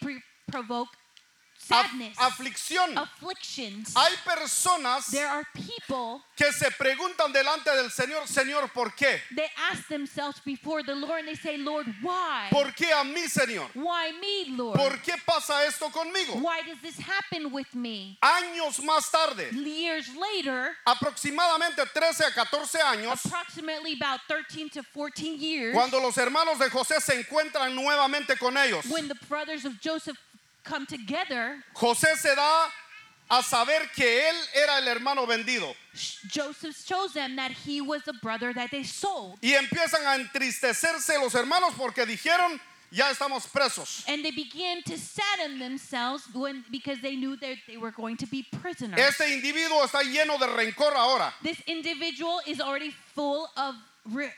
[0.46, 0.88] provoke
[1.66, 2.96] sadness, aflicción.
[2.96, 3.94] afflictions.
[3.96, 9.20] Hay personas There are people que se preguntan delante del Señor, Señor, ¿por qué?
[9.34, 12.48] they ask themselves before the Lord and they say, Lord, why?
[12.50, 13.68] ¿Por qué a mí, Señor?
[13.74, 14.76] Why me, Lord?
[14.76, 16.40] ¿Por qué pasa esto conmigo?
[16.42, 18.18] Why does this happen with me?
[18.22, 25.36] Años más tarde, Years later, aproximadamente 13 a 14 años, approximately about 13 to 14
[25.36, 29.80] years, cuando los hermanos de José se encuentran nuevamente con ellos, when the brothers of
[29.80, 30.16] Joseph
[30.64, 32.68] come together, José se da
[33.30, 35.74] a saber que él era el hermano vendido
[36.30, 39.38] Joseph shows them that he was the brother that they sold.
[39.42, 44.04] y empiezan a entristecerse los hermanos porque dijeron, ya estamos presos.
[44.06, 48.26] And they began to sadden themselves when because they knew that they were going to
[48.26, 49.00] be prisoners.
[49.00, 51.32] Este individuo está lleno de rencor ahora.
[51.42, 53.74] this individual is already full of
[54.12, 54.32] re-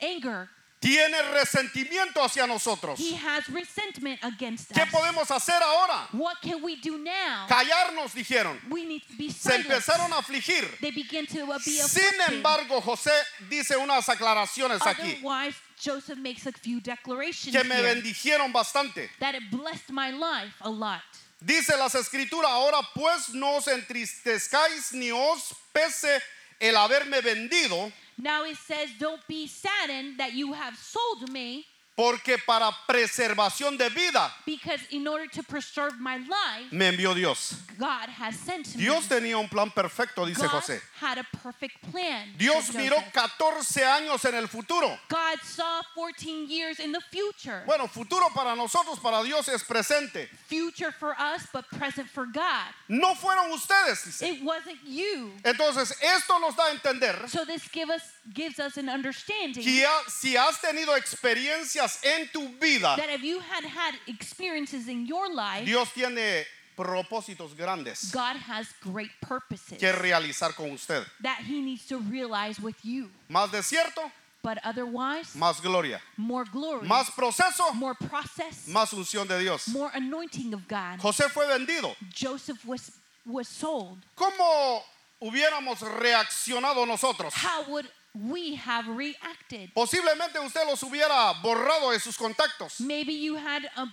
[0.00, 0.48] anger.
[0.82, 2.98] Tiene resentimiento hacia nosotros.
[2.98, 4.88] He has resentment against ¿Qué us.
[4.90, 6.08] podemos hacer ahora?
[6.12, 7.46] What can we do now?
[7.48, 8.60] Callarnos, dijeron.
[8.68, 9.66] We need to be Se silent.
[9.70, 10.68] empezaron a afligir.
[10.80, 12.32] They begin to be Sin afflicted.
[12.34, 13.12] embargo, José
[13.48, 19.08] dice unas aclaraciones aquí Otherwise, Joseph makes a few declarations que me here bendijeron bastante.
[19.20, 21.00] that it blessed my life a lot.
[21.40, 26.20] Dice las escrituras, ahora pues no os entristezcáis ni os pese
[26.60, 31.66] el haberme vendido, Now it says, Don't be saddened that you have sold me,
[32.02, 37.54] porque para preservación de vida because in order to preserve my life, me envió Dios.
[37.78, 38.82] God has sent me.
[38.82, 40.80] Dios tenía un plan perfecto, dice God José.
[41.00, 42.28] had a perfect plan.
[42.36, 43.12] Dios miró Joseph.
[43.12, 44.98] 14 años en el futuro.
[45.08, 47.62] God saw 14 years in the future.
[47.66, 50.28] Bueno, futuro para nosotros, para Dios es presente.
[50.48, 52.66] Future for us, but present for God.
[52.88, 54.22] No fueron ustedes, dice.
[54.22, 55.32] It wasn't you.
[55.44, 58.02] Entonces, esto nos da a entender So this give us
[58.34, 63.22] gives us an understanding que ya- si has tenido experiencias en tu vida, that if
[63.22, 66.44] you had had experiences in your life, Dios tiene
[66.76, 71.04] propósitos grandes God has great purposes que realizar con usted.
[71.20, 73.10] that He needs to realize with you.
[73.30, 74.10] Más desierto,
[74.42, 76.00] But otherwise, más gloria.
[76.16, 79.68] more glory, Más proceso, more process, más unción de Dios.
[79.68, 80.98] more anointing of God.
[80.98, 81.94] José fue vendido.
[82.12, 82.90] Joseph was
[83.24, 83.98] was sold.
[84.16, 84.82] ¿Cómo
[85.20, 87.32] hubiéramos reaccionado nosotros?
[87.34, 89.72] How would we have reacted?
[89.74, 92.80] Posiblemente usted los hubiera borrado de sus contactos.
[92.80, 93.92] Maybe you had um,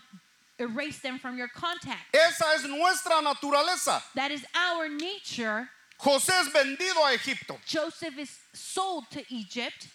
[0.57, 2.13] erased them from your contact.
[2.13, 4.01] Esa es nuestra naturaleza.
[4.15, 5.69] That is our nature.
[5.99, 7.57] José es vendido a Egipto.
[7.65, 9.87] Joseph is sold to Egypt,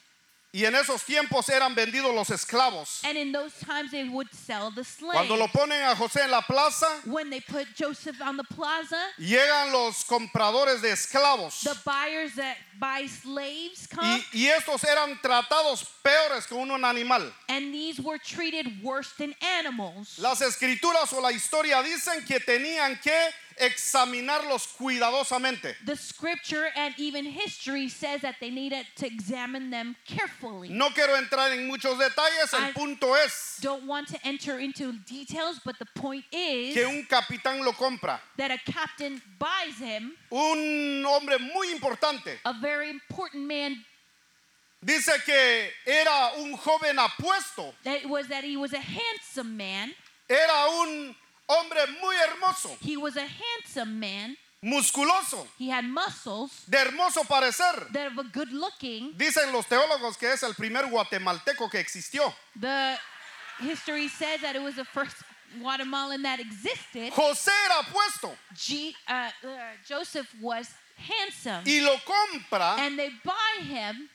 [0.55, 3.03] Y en esos tiempos eran vendidos los esclavos.
[3.03, 5.15] and in those times they would sell the slave.
[5.15, 8.97] Cuando lo ponen a José en la plaza, when they put Joseph on the plaza,
[9.19, 11.61] llegan los compradores de esclavos.
[11.65, 17.33] the buyers that buy slaves come, Y, y estos eran tratados peores que un animal.
[17.49, 20.17] and these were treated worse than animals.
[20.21, 23.13] Las escrituras o la historia dicen que tenían que
[23.59, 25.75] examinarlos cuidadosamente.
[25.85, 30.69] The scripture and even history says that they needed to examine them carefully.
[30.69, 34.93] No quiero entrar en muchos detalles, el I- punto es Don't want to enter into
[35.07, 38.21] details, but the point is que un capitán lo compra.
[38.37, 42.39] that a captain buys him, Un hombre muy importante.
[42.45, 43.85] a very important man.
[44.85, 47.73] Dice que era un joven apuesto.
[47.85, 49.95] That was that he was a handsome man.
[50.29, 51.15] Era un
[51.47, 54.37] hombre muy hermoso, He was a handsome man.
[54.63, 57.93] musculoso, He had muscles de hermoso parecer.
[57.93, 59.13] that were good looking.
[59.17, 62.35] Dicen los teólogos que es el primer guatemalteco que existió.
[62.59, 62.99] The
[63.61, 65.17] history says that it was the first
[65.61, 67.13] Guatemalan that existed.
[67.13, 69.49] José era apuesto G, uh, uh,
[69.87, 71.63] Joseph was handsome.
[71.65, 74.09] y lo compra And they buy him,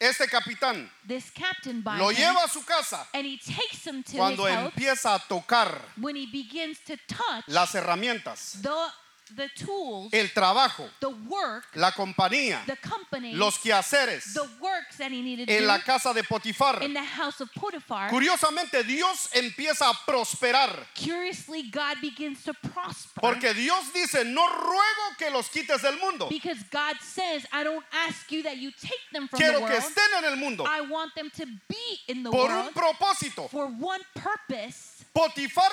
[0.00, 0.90] este capitán.
[1.06, 4.46] this captain buys Lo him, lleva a su casa and he takes him to cuando
[4.46, 4.72] his house.
[4.74, 8.60] empieza a tocar When he begins to touch las herramientas.
[8.62, 8.90] the
[9.36, 15.10] the tools, el trabajo, the work, la compañía, the company, los quehaceres the works that
[15.10, 16.82] he needed to en do la casa de Potifar.
[16.82, 18.10] in the house of Potiphar.
[18.10, 20.86] Curiosamente, Dios empieza a prosperar.
[20.94, 23.20] Curiously, God begins to prosper.
[23.20, 26.28] Porque Dios dice, no ruego que los quites del mundo.
[26.28, 29.72] because God says, I don't ask you that you take them from Quiero the que
[29.74, 29.84] world.
[29.84, 33.48] estén en el mundo I want them to be in the por world un propósito.
[33.50, 34.89] for one purpose.
[35.12, 35.72] Potifar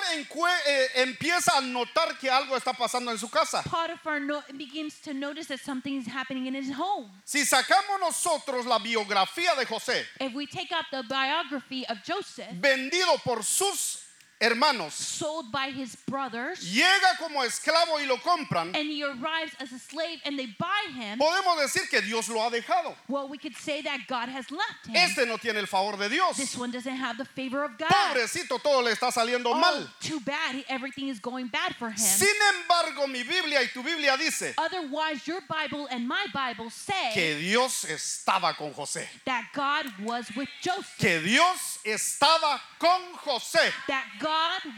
[0.66, 3.62] eh, empieza a notar que algo está pasando en su casa.
[3.62, 7.08] Potiphar no, begins to notice that something is happening in his home.
[7.24, 12.50] Si sacamos nosotros la biografía de José, If we take out the biography of Joseph,
[12.60, 14.07] vendido por sus
[14.40, 19.72] hermanos, sold by his brothers, llega como esclavo y lo compran, and he arrives as
[19.72, 22.94] a slave and they buy him, podemos decir que Dios lo ha dejado.
[23.08, 24.96] well, we could say that God has left him.
[24.96, 26.36] Este no tiene el favor de Dios.
[26.36, 27.88] This one doesn't have the favor of God.
[27.90, 29.88] Pobrecito, todo le está saliendo Oh, mal.
[30.00, 30.54] too bad.
[30.54, 31.96] He- Everything is going bad for him.
[31.98, 37.10] Sin embargo, mi Biblia y tu Biblia dice Otherwise, your Bible and my Bible say
[37.14, 39.06] que Dios estaba con José.
[39.24, 40.94] that God was with Joseph.
[40.98, 44.27] Que Dios estaba con José, That God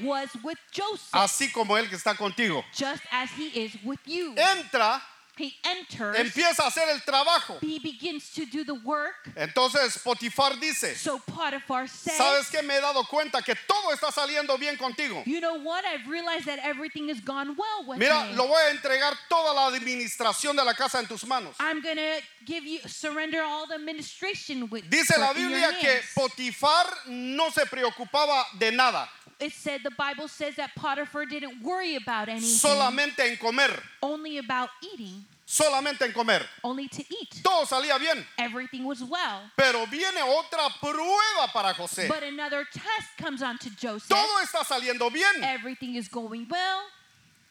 [0.03, 2.65] was with Joseph, así como él que está contigo.
[2.75, 4.35] just as he is with you.
[4.37, 5.01] Entra,
[5.37, 7.59] He enters, empieza a hacer el trabajo.
[7.63, 9.31] he begins to do the work.
[9.37, 12.63] Entonces Potifar dice, So Potiphar says, ¿sabes qué?
[12.63, 15.23] Me he dado cuenta que todo está saliendo bien contigo.
[15.25, 15.83] You know what?
[15.87, 18.35] I've realized that everything has gone well with Mira, me.
[18.37, 21.57] lo voy a entregar toda la administración de la casa en tus manos.
[21.59, 26.01] I'm going to give you, surrender all the administration with Dice la Biblia que.
[26.15, 29.09] Potifar no se preocupaba de nada,
[29.41, 33.71] It said, the Bible says that Potiphar didn't worry about anything, solamente en comer,
[34.03, 36.43] only about eating, solamente en comer.
[36.63, 37.41] only to eat.
[37.43, 39.41] Todo salía bien, Everything was well.
[39.57, 42.07] pero viene otra prueba para José.
[42.07, 44.09] But another test comes on to Joseph.
[44.11, 45.43] Todo está saliendo bien.
[45.43, 46.83] Everything is going well.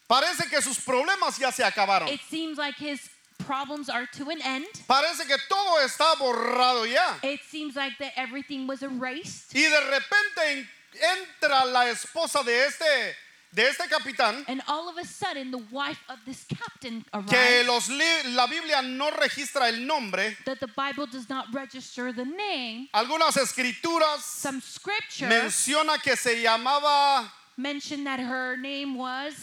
[0.07, 2.07] Parece que sus problemas ya se acabaron.
[2.07, 2.99] It seems like his
[3.39, 4.65] problems are to an end.
[4.87, 7.15] Parece que todo está borrado ya.
[7.23, 9.53] It seems like that everything was erased.
[9.55, 13.15] Y de repente en- entra la esposa de este,
[13.51, 17.67] de este capitán, And all of a sudden, the wife of this captain que arrives.
[17.67, 17.89] los
[18.35, 20.35] la Biblia no registra el nombre.
[20.45, 22.89] That the Bible does not register the name.
[22.93, 29.33] Algunas escrituras Some scripture menciona que se llamaba mentioned that her name was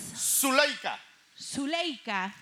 [1.37, 2.32] Zuleika.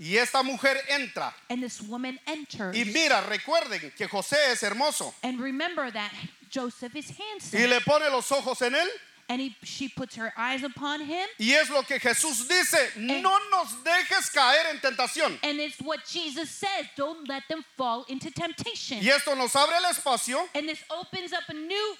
[0.00, 1.32] Y esta mujer entra.
[1.50, 2.74] And this woman enters.
[2.74, 5.12] Y mira, recuerden que José es hermoso.
[5.22, 6.10] And remember that
[6.50, 7.60] Joseph is handsome.
[7.60, 8.88] Y le pone los ojos en él.
[9.28, 11.28] And he, she puts her eyes upon him.
[11.38, 15.38] Y es lo que Jesús dice, no nos dejes caer en tentación.
[15.44, 18.98] And it's what Jesus says don't let them fall into temptation.
[19.00, 21.96] Y esto nos abre el espacio And this opens up a new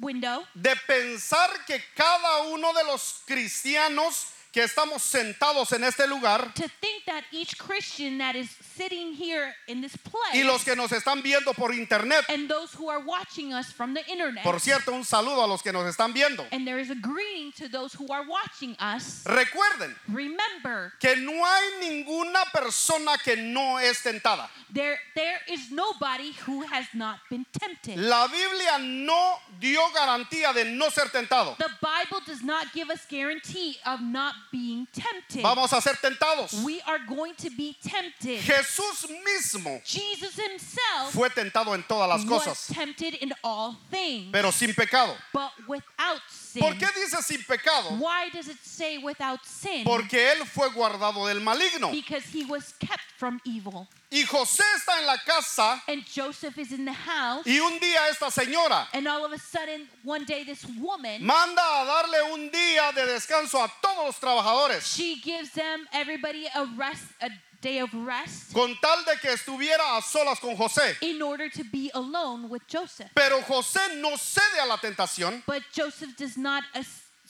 [0.00, 6.54] window de pensar que cada uno de los cristianos que estamos sentados en este lugar
[6.54, 10.76] to think that each Christian that is sitting here in this place y los que
[10.76, 14.60] nos están viendo por internet, and those who are watching us from the internet, por
[14.60, 16.46] cierto, un saludo a los que nos están viendo.
[16.52, 21.32] and there is a greeting to those who are watching us, Recuerden remember que no
[21.44, 24.48] hay ninguna persona que no es tentada.
[24.72, 27.98] there, there is nobody who has not been tempted.
[27.98, 31.56] La Biblia no dio garantía de no ser tentado.
[31.58, 35.42] The Bible does not give us guarantee of not being tempted.
[35.42, 36.62] Vamos a ser tentados.
[36.64, 38.40] We are going to be tempted.
[38.40, 44.30] Jesús mismo Jesus himself fue tentado en todas las was cosas, tempted in all things,
[44.32, 45.14] pero sin pecado.
[45.32, 46.62] but without sin.
[46.62, 47.98] ¿Por qué dice sin pecado?
[47.98, 49.84] Why does it say without sin?
[49.84, 51.90] Porque él fue guardado del maligno.
[51.90, 53.88] because he was kept from evil.
[54.14, 58.08] Y José está en la casa And Joseph is in the house, y un día
[58.08, 62.48] esta señora and all of a sudden, one day, this woman, manda a darle un
[62.48, 67.28] día de descanso a todos los trabajadores she gives them, everybody, a rest, a
[67.60, 70.96] day of rest, con tal de que estuviera a solas con José.
[71.00, 73.10] in order to be alone with Joseph.
[73.16, 75.42] Pero José no cede a la tentación.
[75.44, 76.84] But Joseph does not uh,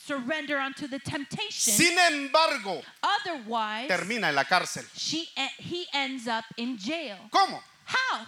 [0.05, 1.73] surrender unto the temptation.
[1.73, 4.83] Sin embargo, Otherwise, termina en la cárcel.
[4.95, 7.17] she, he ends up in jail.
[7.31, 7.59] ¿Cómo?
[7.85, 8.25] How?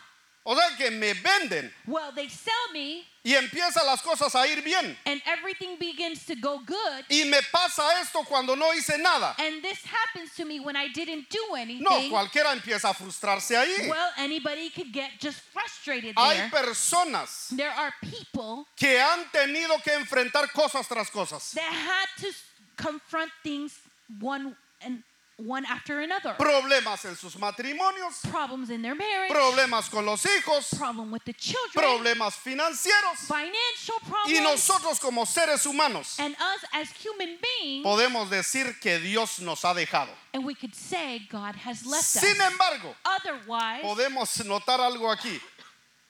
[0.50, 4.62] O sea que me venden Well, they sell me, y empiezan las cosas a ir
[4.64, 4.98] bien.
[5.06, 7.04] and everything begins to go good.
[7.10, 9.36] Y me pasa esto cuando no hice nada.
[9.40, 11.84] And this happens to me when I didn't do anything.
[11.84, 13.90] No, cualquiera empieza a frustrarse ahí.
[13.90, 16.50] Well, anybody could get just frustrated Hay there.
[16.50, 21.52] personas There are people que han tenido que enfrentar cosas tras cosas.
[21.56, 22.32] that had to
[22.78, 23.78] confront things
[24.22, 25.04] one and
[25.38, 26.34] one after another.
[26.38, 31.34] problemas en sus matrimonios, Problems in their marriage, problemas con los hijos, problem with the
[31.34, 33.17] children, problemas financieros.
[33.28, 34.41] financial Y problems.
[34.41, 39.73] nosotros como seres humanos and us as human beings, podemos decir que Dios nos ha
[39.73, 40.10] dejado.
[40.34, 42.52] and we could say God has left Sin us.
[42.52, 45.39] embargo, Otherwise, podemos notar algo aquí.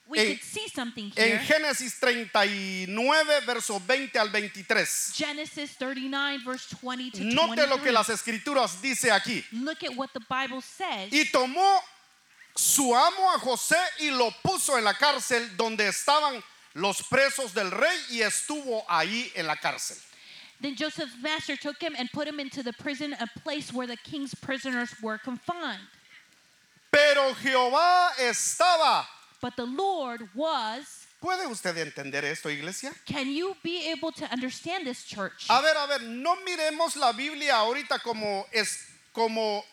[0.07, 1.39] We en- could see something En here.
[1.39, 5.12] Génesis 39, versos 20 al 23.
[5.13, 7.93] Genesis 39, verse 20 to Note lo que 23.
[7.93, 9.43] las escrituras dice aquí.
[9.51, 11.12] Look at what the Bible says.
[11.12, 11.81] Y tomó
[12.55, 16.41] su amo a José y lo puso en la cárcel donde estaban
[16.73, 19.97] los presos del rey y estuvo ahí en la cárcel.
[20.60, 23.97] Then Joseph's master took him and put him into the prison, a place where the
[23.97, 25.81] king's prisoners were confined.
[26.91, 29.05] Pero Jehová estaba.
[29.42, 31.08] But the Lord was.
[31.19, 32.94] ¿Puede usted entender esto, iglesia?
[33.06, 35.48] Can you be able to understand this, church?
[35.50, 39.63] A ver, a ver, no miremos la Biblia ahorita como es como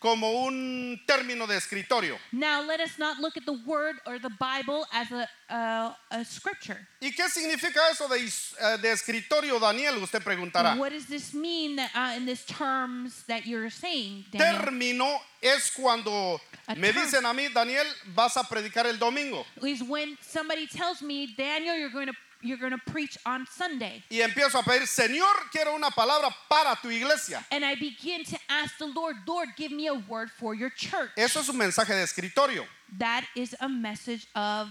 [0.00, 2.16] como un término de escritorio.
[2.32, 6.24] Now, let us not look at the word or the Bible as a, a, a
[6.24, 6.86] scripture.
[7.00, 9.96] ¿Y qué significa eso de, eh, de escritorio, Daniel?
[10.02, 10.76] Usted preguntará.
[10.76, 14.62] What does this mean that, uh, in these terms that you're saying, Daniel?
[14.62, 17.02] Término es cuando A me term.
[17.04, 19.44] dicen a mí, Daniel, vas a predicar el domingo.
[19.64, 24.02] Is when somebody tells me, Daniel, you're going to you're going to preach on Sunday.
[24.10, 27.44] Y empiezo a pedir, Señor, quiero una palabra para tu iglesia.
[27.50, 31.10] And I begin to ask the Lord, Lord, give me a word for your church.
[31.16, 32.64] Eso es un mensaje de escritorio.
[32.98, 34.68] That is a message of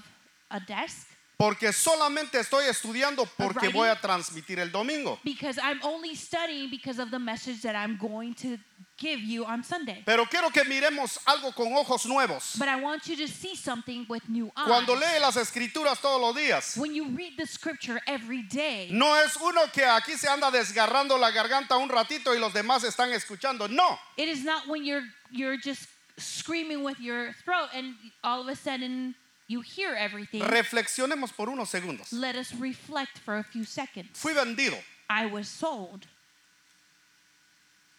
[0.49, 1.07] a desk
[1.37, 5.19] Porque solamente estoy estudiando porque voy a transmitir el domingo.
[5.23, 8.57] because I'm only studying because of the message that I'm going to
[8.97, 10.01] give you on Sunday.
[10.03, 12.55] Pero quiero que miremos algo con ojos nuevos.
[12.57, 14.67] But I want you to see something with new eyes.
[14.67, 19.13] Cuando lee las escrituras todos los días, when you read the scripture every day, no
[19.13, 23.11] es uno que aquí se anda desgarrando la garganta un ratito y los demás están
[23.13, 23.69] escuchando.
[23.69, 28.47] No, it is not when you're you're just screaming with your throat and all of
[28.47, 29.13] a sudden
[29.47, 30.41] you hear everything.
[30.41, 32.11] reflexionemos por unos segundos.
[32.11, 34.09] Let us reflect for a few seconds.
[34.13, 34.77] Fui vendido.
[35.09, 36.05] I was sold.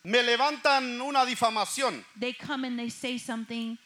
[0.05, 2.05] Me levantan una difamación.
[2.19, 3.79] They come and they say something.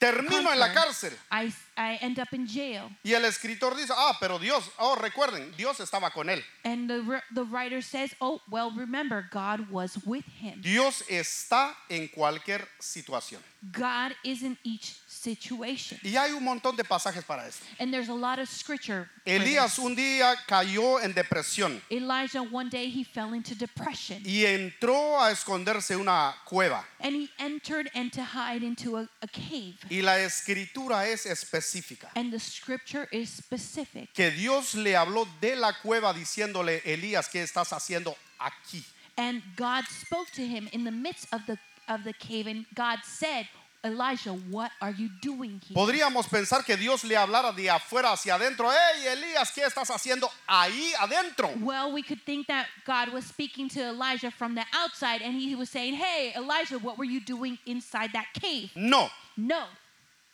[0.00, 1.12] Termino en la cárcel.
[1.30, 2.90] I, I end up in jail.
[3.04, 6.42] Y el escritor dice, ah, pero Dios, oh, recuerden, Dios estaba con él.
[6.64, 10.62] And the, the writer says, Oh, well, remember, God was with him.
[10.62, 13.42] Dios está en cualquier situación.
[13.70, 15.98] God is in each situation.
[16.02, 17.64] Y hay un montón de pasajes para esto.
[17.78, 19.08] And there's a lot of scripture.
[19.26, 24.22] Elías un día cayó en depresión Elijah, one day, he fell into depression.
[24.24, 26.84] y entró a esconderse una cueva.
[27.00, 29.76] And he entered and to hide into a, a cave.
[29.90, 32.08] Y la escritura es específica.
[32.14, 34.12] And the scripture is specific.
[34.14, 38.82] Que Dios le habló de la cueva diciéndole, Elías, ¿qué estás haciendo aquí?
[39.18, 41.58] And God spoke to him in the midst of the
[41.90, 43.48] of the cave, and God said,
[43.82, 45.74] Elijah, what are you doing here?
[45.74, 48.70] Podríamos pensar que Dios le hablara de afuera hacia adentro.
[48.70, 51.48] Hey, Elías, ¿qué estás haciendo ahí adentro?
[51.62, 55.54] Well, we could think that God was speaking to Elijah from the outside, and he
[55.54, 58.70] was saying, Hey, Elijah, what were you doing inside that cave?
[58.76, 59.08] No.
[59.36, 59.64] No.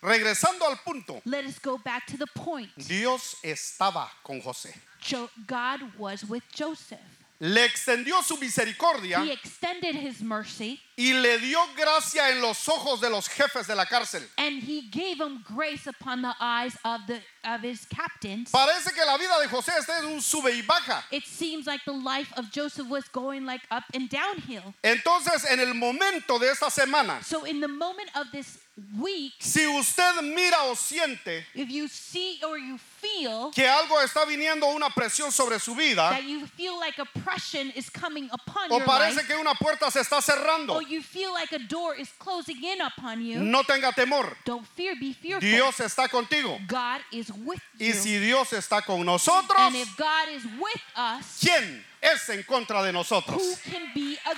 [0.03, 2.69] Regresando al punto, Let us go back to the point.
[2.87, 4.75] Dios estaba con José.
[4.99, 6.99] Jo- God was with Joseph.
[7.39, 12.99] Le extendió su misericordia He extended his mercy, y le dio gracia en los ojos
[12.99, 14.23] de los jefes de la cárcel.
[14.39, 18.49] and he gave him grace upon the eyes of the of his captains.
[18.51, 21.03] Parece que la vida de José está en un sube y baja.
[21.11, 24.73] It seems like the life of Joseph was going like up and downhill.
[24.83, 28.57] Entonces, en el momento de esta semana, So in the moment of this
[28.99, 32.77] week, si usted mira o siente if you see or you
[33.15, 37.71] feel que algo está viniendo una presión sobre su vida, that you feel like oppression
[37.75, 41.01] is coming upon o your parece life, que una puerta se está cerrando, or you
[41.01, 44.35] feel like a door is closing in upon you, no tenga temor.
[44.45, 45.47] don't fear, be fearful.
[45.49, 46.59] Dios está contigo.
[46.67, 47.93] God is with Y you.
[47.93, 52.83] si Dios está con nosotros, and if God is with us, ¿quién es en contra
[52.83, 53.41] de nosotros?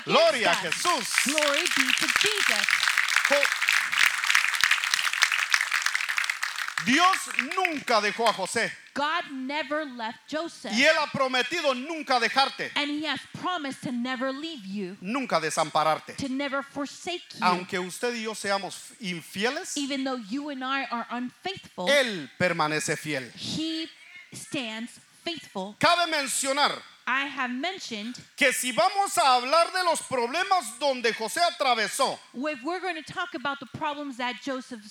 [0.06, 0.56] Gloria a?
[0.56, 1.26] Jesús.
[1.26, 2.68] Glory be to Jesus.
[6.86, 7.18] Dios
[7.56, 10.72] nunca dejó a José God never left Joseph.
[10.74, 15.40] y él ha prometido nunca dejarte, And he has promised to never leave you, nunca
[15.40, 16.16] desampararte.
[16.18, 17.40] to never forsake you.
[17.46, 22.98] Aunque usted y yo seamos infieles, Even though you and I are unfaithful, él permanece
[22.98, 23.30] fiel.
[23.36, 23.88] he
[24.34, 24.92] stands
[25.24, 25.76] faithful.
[25.80, 31.42] Cabe mencionar I have mentioned que si vamos a hablar de los problemas donde José
[31.42, 34.82] atravesó, if we're going to talk about the problems that Joseph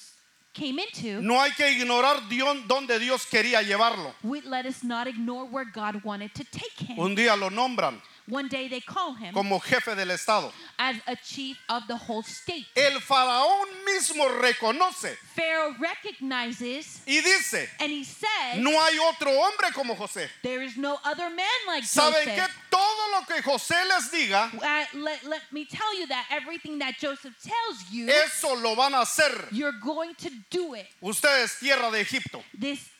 [0.58, 4.12] came into, no hay que ignorar Dios, donde Dios quería llevarlo.
[4.22, 6.98] we, let us not ignore where God wanted to take him.
[6.98, 8.00] Un día lo nombran
[8.30, 10.52] One day they call him como jefe del Estado.
[10.78, 12.66] as a chief of the whole state.
[12.76, 19.70] El faraón mismo reconoce Pharaoh recognizes y dice, and he says, no hay otro hombre
[19.72, 20.28] como José.
[20.42, 22.34] There is no other man like ¿Saben Joseph.
[22.36, 26.78] que Todo lo que José les diga, Uh, let, let me tell you that everything
[26.80, 29.48] that Joseph tells you, eso lo van a hacer.
[29.52, 30.86] you're going to do it.
[31.02, 32.90] Ustedes, tierra de Egipto, This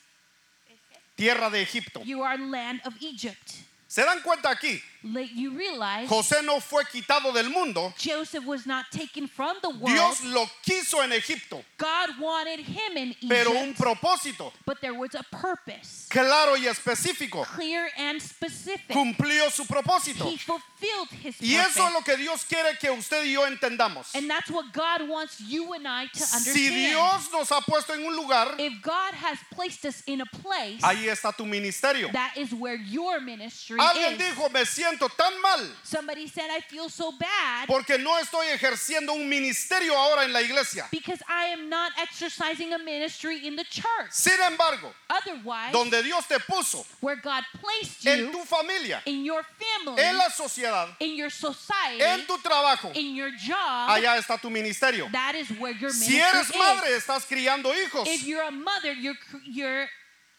[1.15, 2.01] tierra de Egipto.
[2.03, 3.53] you are land of Egypt.
[3.87, 4.79] ¿Se dan cuenta aquí?
[5.01, 7.93] You realize José no fue quitado del mundo.
[7.97, 9.87] Joseph was not taken from the world.
[9.87, 14.93] Dios lo quiso en Egipto, God wanted him in Egypt, pero un propósito but there
[14.93, 17.45] was a purpose, claro y específico.
[17.45, 18.89] clear and specific.
[18.89, 20.25] Cumplió su propósito.
[20.29, 21.71] He fulfilled his Y purpose.
[21.71, 24.13] eso es lo que Dios quiere que usted y yo entendamos.
[24.15, 26.43] and that's what God wants you and I to understand.
[26.43, 30.25] Si Dios nos ha puesto en un lugar, if God has placed us in a
[30.25, 32.11] place, ahí está tu ministerio.
[32.11, 34.19] that is where your ministry Alguien is.
[34.19, 39.13] dijo, me siento tan mal Somebody said, I feel so bad porque no estoy ejerciendo
[39.13, 40.87] un ministerio ahora en la iglesia.
[40.91, 44.09] because I am not exercising a ministry in the church.
[44.11, 49.23] Sin embargo, Otherwise, donde Dios te puso, where God placed en you tu familia, in
[49.25, 54.17] your family, en la sociedad, in your society, en tu trabajo, in your job, allá
[54.17, 55.11] está tu ministerio.
[55.11, 56.55] that is where your Si eres is.
[56.55, 58.07] madre, estás criando hijos.
[58.07, 59.15] If you're a mother, you're
[59.45, 59.87] you're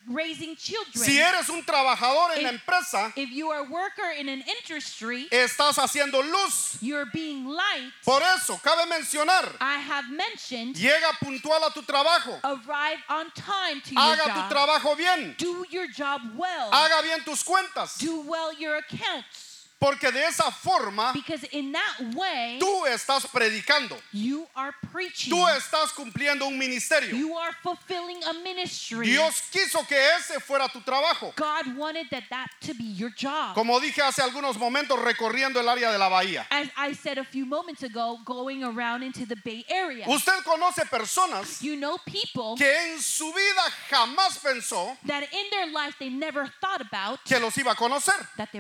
[0.09, 1.05] raising children.
[1.05, 4.43] Si eres un trabajador en la If- empresa, if you are a worker in an
[4.43, 6.79] industry, estás haciendo luz.
[6.81, 7.93] you're being light.
[8.05, 13.81] Por eso, cabe mencionar, I have mentioned llega puntual a tu trabajo, arrive on time
[13.83, 14.51] to your haga tu job.
[14.51, 16.71] trabajo bien, Do your job well.
[16.73, 19.50] haga bien tus cuentas, Do well your accounts.
[19.81, 25.33] Porque de esa forma Because in that way, tú estás predicando, you are preaching.
[25.33, 27.17] tú estás cumpliendo un ministerio.
[27.17, 29.07] You are fulfilling a ministry.
[29.07, 31.33] Dios quiso que ese fuera tu trabajo.
[31.37, 33.55] God wanted that that to be your job.
[33.55, 36.47] Como dije hace algunos momentos recorriendo el área de la bahía.
[36.51, 40.07] As I said a few moments ago, going around into the Bay Area.
[40.07, 45.73] Usted conoce personas You know people que en su vida jamás pensó that in their
[45.73, 48.15] life they never thought about que los iba a conocer.
[48.37, 48.51] that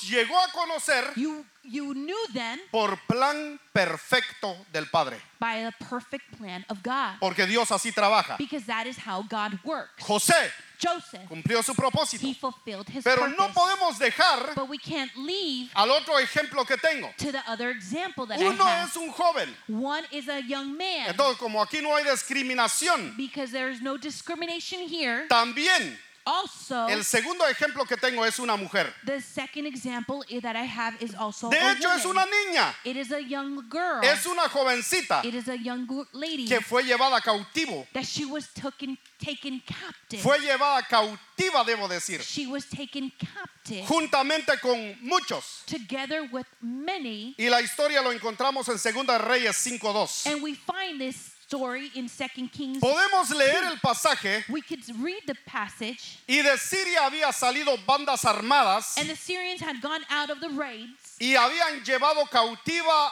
[0.00, 5.20] Los llegó a conocer You you knew them por plan perfecto del Padre.
[5.38, 7.18] by the perfect plan of God.
[7.20, 8.36] Porque Dios así trabaja.
[8.38, 10.02] Because that is how God works.
[10.02, 10.50] José
[10.82, 12.22] Joseph, cumplió su propósito.
[12.26, 13.36] he fulfilled his Pero purpose.
[13.38, 17.12] no podemos dejar But we can't leave al otro ejemplo que tengo.
[17.18, 18.88] to the other example that I Uno have.
[18.88, 19.54] es un joven.
[19.68, 21.08] One is a young man.
[21.08, 25.26] Entonces, como aquí no hay discriminación, Because there is no discrimination here.
[25.28, 25.98] también
[26.30, 28.94] Also, el segundo ejemplo que tengo es una mujer.
[29.04, 32.28] the second example that I have is also De a hecho, es woman.
[32.28, 34.00] una niña, It is a young girl.
[34.02, 37.86] es una jovencita It is a young lady que fue llevada cautivo.
[37.92, 40.22] that she was taken taken captive.
[40.22, 45.64] Fue llevada cautiva, debo decir, She was taken captive juntamente con muchos.
[45.66, 50.26] together with many, Y la historia lo encontramos en Segunda Reyes 5.2.
[50.32, 52.78] and we find this story in Second Kings.
[52.80, 58.24] Podemos leer el pasaje We could read the passage, y de Siria había salido bandas
[58.24, 63.10] armadas and the Syrians had gone out of the raids y habían llevado cautiva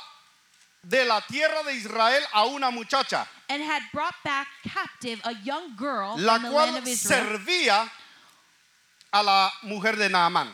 [0.89, 5.75] de la tierra de Israel a una muchacha, and had brought back captive a young
[5.77, 7.39] girl la from the land cual of Israel.
[7.39, 7.91] servía
[9.13, 10.47] a la mujer de Naamán.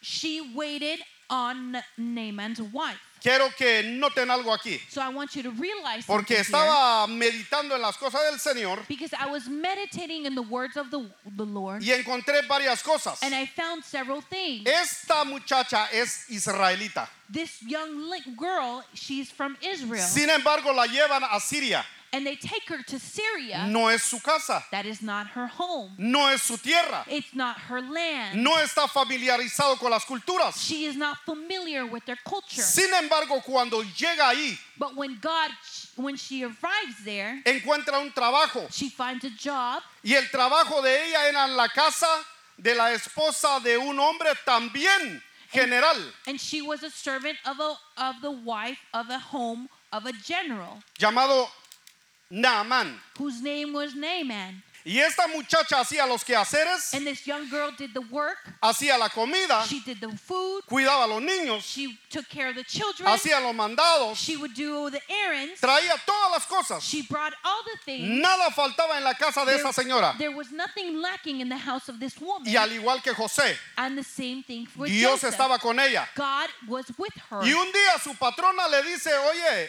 [0.00, 3.09] She waited on Naaman's wife.
[3.22, 7.74] Quiero que noten algo aquí, So I want you to realize porque here, estaba meditando
[7.74, 11.06] en las cosas del Señor because I was meditating in the words of the,
[11.36, 13.22] the Lord y encontré varias cosas.
[13.22, 14.66] and I found several things.
[14.66, 17.08] Esta muchacha es israelita.
[17.28, 21.84] This young girl, she's from Israel, Sin embargo, la llevan a Siria.
[22.12, 23.66] And they take her to Syria.
[23.68, 25.92] No es su casa, That is not her home.
[25.98, 28.42] no es su tierra, It's not her land.
[28.42, 30.56] no está familiarizado con las culturas.
[30.56, 32.62] She is not familiar with their culture.
[32.62, 35.50] Sin embargo, cuando llega ahí, But when God,
[35.96, 41.06] when she arrives there, encuentra un trabajo she finds a job, y el trabajo de
[41.08, 42.06] ella era en la casa
[42.58, 45.96] de la esposa de un hombre también general
[46.26, 50.12] and she was a servant of a of the wife of a home of a
[50.24, 51.48] general llamado
[52.30, 52.98] Naamán.
[53.18, 54.62] whose name was Naaman.
[54.82, 58.38] Y esta muchacha hacía los quehaceres, And this young girl did the work.
[58.62, 60.62] hacía la comida, She did the food.
[60.66, 63.06] cuidaba a los niños, She took care of the children.
[63.06, 65.60] hacía los mandados, She would do the errands.
[65.60, 66.82] traía todas las cosas.
[66.82, 68.08] She brought all the things.
[68.22, 70.16] Nada faltaba en la casa de esa señora.
[70.16, 72.48] There was nothing lacking in the house of this woman.
[72.48, 75.34] Y al igual que José, And the same thing for Dios Joseph.
[75.34, 76.08] estaba con ella.
[76.16, 77.42] God was with her.
[77.44, 79.68] Y un día su patrona le dice, oye,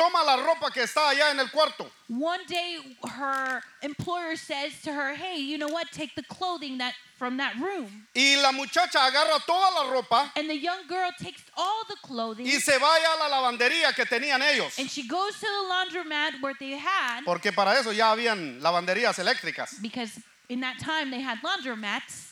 [0.00, 1.90] toma la ropa que está allá en el cuarto.
[2.08, 5.90] One day, her employer says to her, "Hey, you know what?
[5.92, 10.48] Take the clothing that from that room." Y la muchacha agarra toda la ropa And
[10.48, 14.40] the young girl takes all the clothing y se vaya a la lavandería que tenían
[14.42, 14.78] ellos.
[14.78, 19.18] and she goes to the laundromat where they had, Porque para eso ya habían lavanderías
[19.18, 19.80] eléctricas.
[19.82, 22.28] because in that time they had laundromats.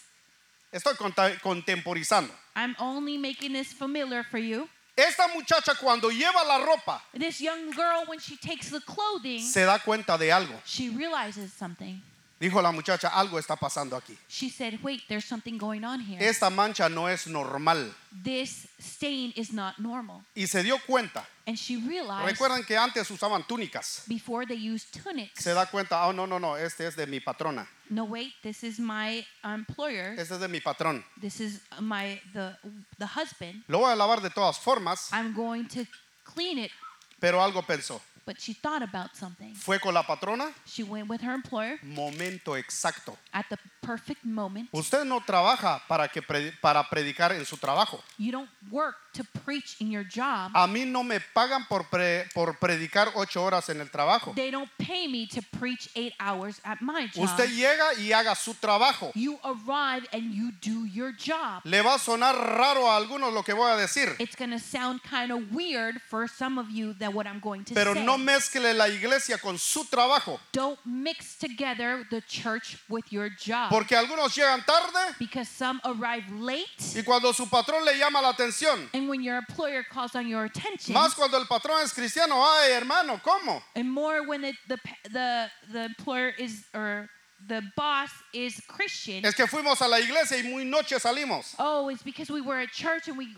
[0.73, 0.95] Estoy
[1.43, 2.31] contemporizando.
[2.57, 4.69] I'm only making this familiar for you.
[4.99, 9.65] Esta muchacha cuando lleva la ropa This young girl, when she takes the clothing, se
[9.65, 10.61] da cuenta de algo.
[10.65, 12.03] she realizes something.
[12.41, 14.17] Dijo la muchacha, algo está pasando aquí.
[14.29, 16.19] She said, Wait, there's something going on here.
[16.21, 17.95] Esta mancha no es normal.
[18.13, 20.23] This stain is not normal.
[20.35, 21.25] Y se dio cuenta.
[21.49, 24.03] And she realized Recuerdan que antes usaban túnicas.
[24.07, 25.43] before they used tunics.
[25.43, 27.67] Se da cuenta, oh no, no, no, este es de mi patrona.
[27.89, 30.15] No, wait, this is my employer.
[30.19, 31.03] Este es de mi patrón.
[31.19, 32.55] This is my the
[32.99, 33.65] the husband.
[33.67, 35.87] Lo voy a lavar de todas formas, I'm going to
[36.23, 36.71] clean it.
[37.19, 37.99] pero algo pensó.
[38.27, 39.55] But she thought about something.
[39.55, 43.17] Fue con la patrona, She went with her employer momento exacto.
[43.33, 44.69] at the perfect moment.
[44.71, 48.03] Usted no trabaja para, que predi- para predicar en su trabajo.
[48.19, 50.53] You don't work to preach in your job.
[50.55, 54.33] A mí no me pagan por, pre- por predicar ocho horas en el trabajo.
[54.35, 57.25] They don't pay me to preach eight hours at my job.
[57.25, 59.11] Usted llega y haga su trabajo.
[59.15, 61.63] You arrive and you do your job.
[61.65, 64.59] Le va a sonar raro a algunos lo que voy a decir, It's going to
[64.59, 68.05] sound kind of weird for some of you that what I'm going to pero say.
[68.05, 73.71] no mezcle la iglesia con su trabajo, don't mix together the church with your job.
[73.71, 76.69] porque algunos llegan tarde because some arrive late.
[76.95, 80.45] y cuando su patrón le llama la atención, And when your employer calls on your
[80.45, 83.63] attention, más cuando el patrón es cristiano, ay hermano, ¿cómo?
[83.75, 84.79] and more when the, the
[85.11, 87.09] the the employer is or
[87.47, 89.25] the boss is Christian.
[89.25, 91.55] Es que fuimos a la iglesia y muy noche salimos.
[91.59, 93.29] oh, it's because we were at church and we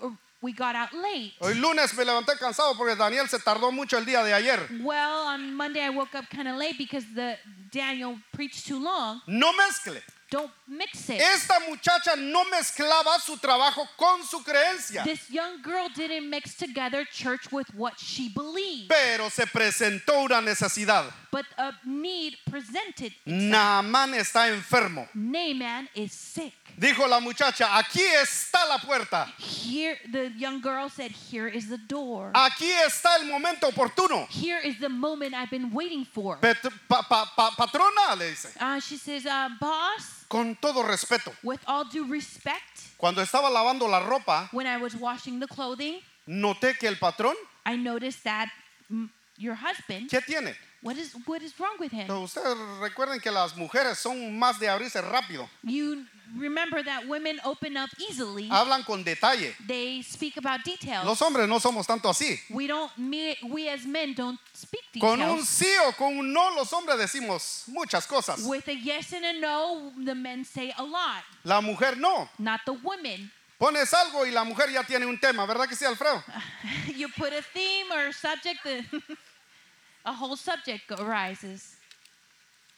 [0.42, 1.34] we got out late.
[1.40, 4.58] Hoy lunes me levanté cansado porque Daniel se tardó mucho el día de ayer.
[4.82, 7.36] Well, on Monday I woke up kind of late because the
[7.70, 9.20] Daniel preached too long.
[9.26, 10.00] No mezcle.
[10.31, 11.20] Don't mix it.
[11.20, 17.05] Esta muchacha no mezclaba su trabajo con su creencia, This young girl didn't mix together
[17.05, 21.12] church with what she believed, pero se presentó una necesidad.
[21.33, 23.12] but a need presented.
[23.26, 25.09] Naamán está enfermo.
[25.14, 26.53] Naaman is sick.
[26.78, 29.26] Dijo la muchacha, aquí está la puerta.
[29.39, 32.31] Here, the young girl said, Here is the door.
[32.35, 34.26] Aquí está el momento oportuno.
[34.28, 36.37] Here is the moment I've been waiting for.
[36.37, 41.33] Pet- pa- pa- pa- patrona, le dice, Uh, she says, uh, Boss, con todo respeto.
[41.43, 46.01] with all due respect, Cuando estaba lavando la ropa, when I was washing the clothing,
[46.26, 47.35] noté que el patrón,
[47.66, 48.49] I noticed that
[48.91, 50.55] mm, your husband, ¿qué tiene?
[50.83, 52.07] what is, what is wrong with him?
[52.09, 55.49] Ustedes recuerden que las mujeres son más de abrirse rápido.
[55.64, 56.07] You
[56.39, 59.53] remember that women open up easily, Hablan con detalle.
[59.66, 61.05] they speak about details.
[61.05, 62.39] Los hombres no somos tanto así.
[62.51, 65.49] We don't, me, we as men don't speak Con un details.
[65.49, 68.41] sí o con un no, los hombres decimos muchas cosas.
[68.41, 72.28] With a yes and a no, the men say a lot, La mujer no.
[72.38, 73.30] not the women.
[73.59, 76.24] Pones algo y la mujer ya tiene un tema, ¿verdad que sí, Alfredo?
[76.97, 78.64] you put a theme or a subject,
[80.05, 81.76] a whole subject arises.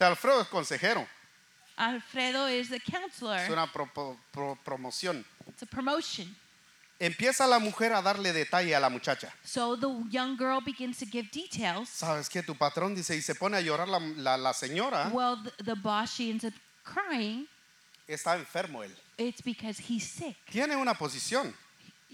[0.01, 1.07] Alfredo es consejero.
[1.79, 3.37] Alfredo is a counselor.
[3.39, 3.89] Es una pro-
[4.33, 5.25] pro- promoción.
[5.47, 6.35] It's a promotion.
[7.05, 9.33] Empieza la mujer a darle detalle a la muchacha.
[9.45, 11.89] So the young girl begins to give details.
[11.89, 12.45] ¿Sabes qué?
[12.45, 15.09] Tu patrón dice y se pone a llorar la, la- la señora.
[15.13, 17.49] Well, the, the boss, she ends up crying.
[18.07, 18.93] Está enfermo él.
[19.19, 20.37] It's because he's sick.
[20.51, 21.53] Tiene una posición.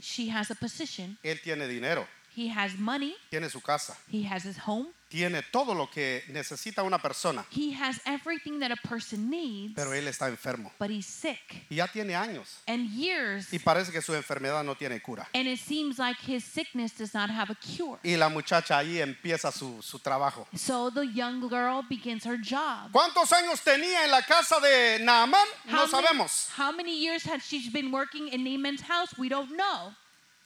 [0.01, 1.19] She has a position.
[1.23, 2.07] Él tiene dinero.
[2.37, 3.15] He has money.
[3.31, 3.97] Tiene su casa.
[4.11, 4.89] He has his home.
[5.11, 7.43] Tiene todo lo que necesita una persona.
[7.51, 9.75] He has everything that a person needs.
[9.75, 10.71] Pero él está enfermo.
[10.79, 11.65] But he's sick.
[11.71, 12.59] Y ya tiene años.
[12.67, 13.51] And years.
[13.53, 15.27] Y parece que su enfermedad no tiene cura.
[15.35, 17.99] And it seems like his sickness does not have a cure.
[18.05, 20.47] Y la muchacha ahí empieza su, su trabajo.
[20.55, 22.93] So the young girl begins her job.
[22.93, 25.47] ¿Cuántos años tenía en la casa de Naamán?
[25.65, 26.49] No How many- sabemos.
[26.59, 29.17] how many years had she been working in Naaman's house?
[29.17, 29.95] We don't know.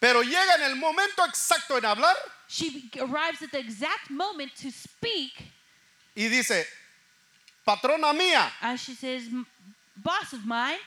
[0.02, 2.16] Pero llega en el momento exacto en hablar
[2.48, 5.32] She arrives at the exact moment to speak
[6.16, 6.66] y dice,
[7.64, 9.46] patrona mía, as she says, "M-
[9.96, 10.80] Boss of mine,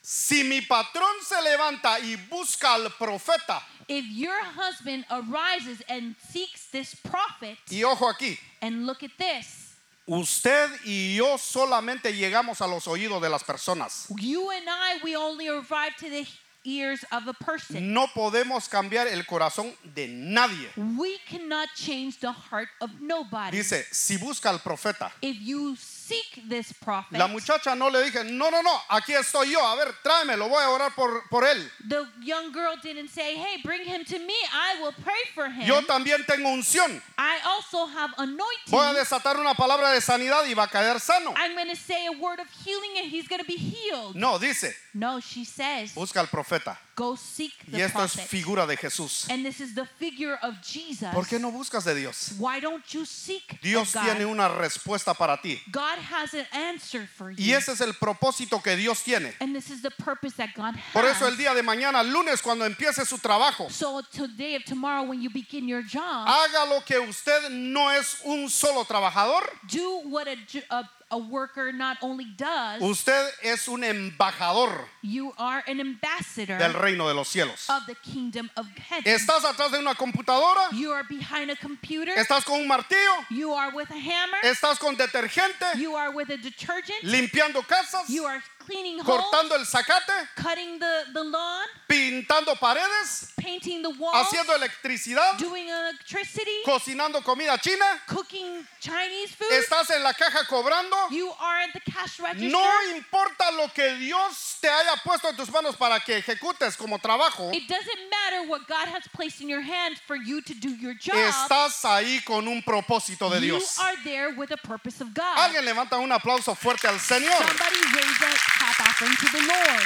[0.00, 6.66] si mi patrón se levanta y busca al profeta, if your husband arises and seeks
[6.72, 9.74] this prophet, y ojo aquí, and look at this,
[10.08, 14.06] usted y yo solamente llegamos a los oídos de las personas.
[14.18, 16.26] you and I, we only arrive to the
[16.64, 17.92] ears of a person.
[17.92, 20.68] No podemos cambiar el corazón de nadie.
[20.76, 23.58] We cannot change the heart of nobody.
[23.58, 25.76] Dice, si busca al profeta, If you
[26.12, 27.18] seek this prophet.
[27.18, 30.62] La muchacha no le dije, no, no, no, aquí estoy yo, a ver, tráemelo, voy
[30.62, 31.70] a orar por, por él.
[31.88, 34.34] the young girl didn't say, Hey, bring him to me.
[34.52, 35.66] I will pray for him.
[35.66, 37.00] Yo también tengo unción.
[37.18, 38.70] I also have anointing.
[38.70, 41.32] Voy a desatar una palabra de sanidad y va a caer sano.
[41.36, 44.14] I'm going to say a word of healing and he's going to be healed.
[44.14, 46.76] No, dice, No, she says, busca al profeta.
[46.94, 49.26] Go seek Y the esto es figura de Jesús.
[49.30, 51.08] And this is the figure of Jesus.
[51.12, 52.34] ¿Por qué no buscas de Dios?
[52.38, 55.60] Why don't you seek Dios tiene una respuesta para ti.
[55.70, 57.42] God has an answer for you.
[57.42, 59.34] Y ese es el propósito que Dios tiene.
[59.40, 60.92] And this is the purpose that God has.
[60.92, 65.02] Por eso el día de mañana, lunes, cuando empiece su trabajo, So today of tomorrow
[65.04, 70.02] when you begin your job, haga lo que usted no es un solo trabajador, do
[70.08, 70.36] what a,
[70.70, 76.72] a, a worker not only does, usted es un embajador you are an ambassador del
[76.72, 77.68] reino de los cielos.
[77.68, 79.04] of the kingdom of heaven.
[79.04, 80.68] ¿Estás atrás de una computadora?
[80.72, 82.14] You are behind a computer.
[82.16, 83.26] ¿Estás con un martillo?
[83.30, 84.38] You are with a hammer.
[84.42, 85.76] ¿Estás con detergente?
[85.76, 87.02] You are with a detergent.
[87.02, 88.08] ¿Limpiando casas?
[88.08, 90.12] You are cleaning homes, ¿Cortando el zacate?
[90.36, 93.32] cutting the, the lawn, ¿Pintando paredes?
[93.36, 95.36] painting the walls, ¿Haciendo electricidad?
[95.38, 97.84] doing electricity, ¿Cocinando comida china?
[98.06, 99.50] cooking Chinese food.
[99.52, 100.96] ¿Estás en la caja cobrando?
[101.10, 102.50] You are at the cash register.
[102.50, 106.98] No importa lo que Dios te haya puesto en tus manos para que ejecutes como
[106.98, 110.70] trabajo, It doesn't matter what God has placed in your hands for you to do
[110.70, 111.16] your job.
[111.16, 113.78] estás ahí con un propósito de you Dios.
[113.80, 115.36] are there with a purpose of God.
[115.36, 117.36] Alguien levanta un aplauso fuerte al Señor.
[117.36, 119.82] Somebody raise a clap offering to the Lord.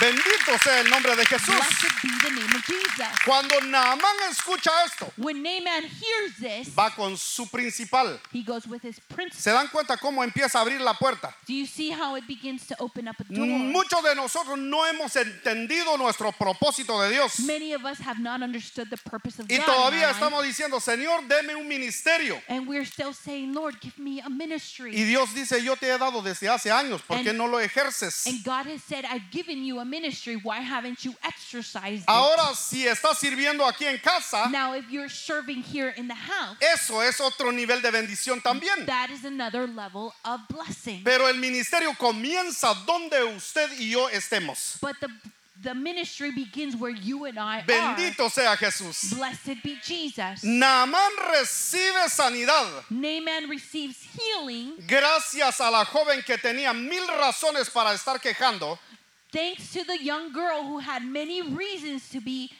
[0.00, 1.54] Bendito sea el nombre de Jesús.
[1.54, 3.06] Blessed be the name of Jesus.
[3.24, 8.18] Cuando Naamán escucha esto, When Naaman hears this, va con su principal.
[8.32, 9.36] he goes with his prince.
[9.38, 11.32] ¿Se dan cuenta cómo empieza a abrir la puerta?
[11.46, 13.46] Do you see how it begins to open up a door?
[13.46, 17.38] Muchos de nosotros no hemos entendido nuestro propósito de Dios.
[17.40, 19.60] Many of us have not understood the purpose of Y God.
[19.60, 20.14] in todavía life.
[20.18, 22.42] estamos diciendo, Señor, deme un ministerio.
[22.48, 24.96] And we're still saying, Lord, give me a ministry.
[24.96, 27.60] Y Dios dice, yo te he dado desde hace años, ¿por qué And- no lo
[27.60, 28.26] ejerces?
[28.26, 30.36] and God has said, I've given you a ministry.
[30.36, 32.08] Why haven't you exercised it?
[32.08, 36.56] Ahora, si estás sirviendo aquí en casa, Now, if you're serving here in the house,
[36.60, 38.86] eso es otro nivel de bendición también.
[38.86, 41.02] that is another level of blessing.
[41.04, 44.80] Pero el ministerio comienza donde usted y yo estemos.
[44.80, 45.08] But the
[45.62, 48.56] the ministry begins where you and I Bendito sea are.
[48.56, 49.14] Jesús.
[49.14, 50.42] Blessed be Jesus.
[50.42, 57.92] Naamán recibe sanidad Naaman receives healing gracias a la joven que tenía mil razones para
[57.94, 58.76] estar quejando,
[59.32, 62.50] thanks to the young girl who had many reasons to be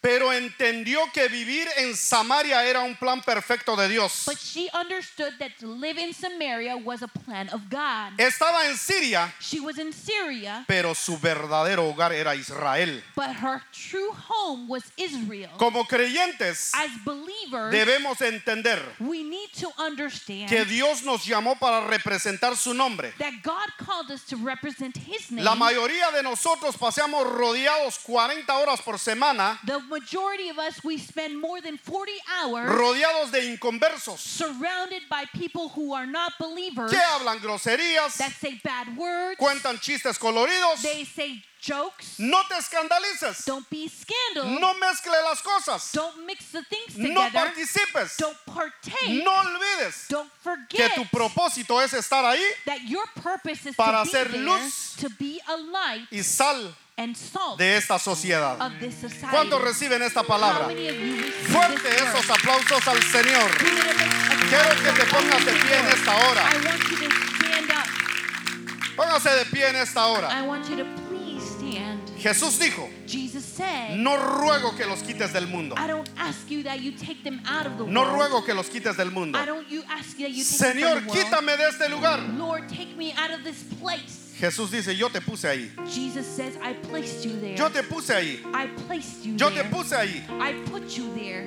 [0.00, 4.22] pero entendió que vivir en Samaria era un plan perfecto de Dios.
[4.26, 8.18] But she understood that to live in Samaria was a plan of God.
[8.18, 13.02] Estaba en Siria, She was in Syria, pero su verdadero hogar era Israel.
[13.14, 15.50] but her true home was Israel.
[15.58, 21.86] Como creyentes, As believers, debemos entender we need to understand que Dios nos llamó para
[21.86, 23.12] representar su nombre.
[23.18, 25.44] that God called us to represent His name.
[25.44, 30.96] La mayoría de nosotros paseamos rodeados 40 horas por semana, the majority of us, we
[30.96, 36.90] spend more than 40 hours rodeados de inconversos surrounded by people who are not believers
[36.90, 40.80] que hablan groserías, that say bad words, cuentan chistes coloridos.
[40.82, 42.18] they say jokes.
[42.18, 44.58] No te escandalices, Don't be scandalous.
[44.60, 47.30] no mezcle las cosas, Don't mix the things no together.
[47.48, 49.22] participes, Don't partake.
[49.22, 54.04] no olvides Don't que forget tu propósito es estar ahí that your purpose is para
[54.04, 56.74] to be hacer there, luz to be a light y sal
[57.56, 58.58] de esta sociedad.
[59.30, 60.68] ¿Cuántos reciben esta palabra?
[61.48, 63.50] Fuerte esos aplausos al Señor.
[64.48, 66.50] Quiero que te pongas de pie en esta hora.
[68.96, 70.28] Póngase de pie en esta hora.
[72.18, 72.86] Jesús dijo,
[73.96, 75.74] no ruego que los quites del mundo.
[77.86, 79.38] No ruego que los quites del mundo.
[80.44, 82.20] Señor, quítame de este lugar.
[84.40, 85.70] Jesús dice, yo te puse ahí.
[85.86, 87.54] Jesus says, I placed you there.
[87.56, 88.40] Yo te puse ahí.
[88.54, 89.62] I placed you Yo there.
[89.64, 90.24] te puse ahí.
[90.40, 91.46] I put you there.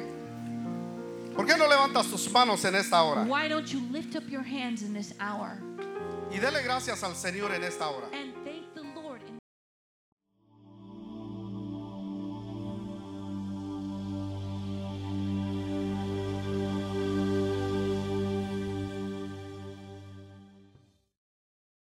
[1.36, 3.24] ¿Por qué no levantas tus manos en esta hora?
[3.24, 5.58] Why don't you lift up your hands in this hour
[6.32, 8.08] Y dele gracias al Señor en esta hora.
[8.14, 8.33] and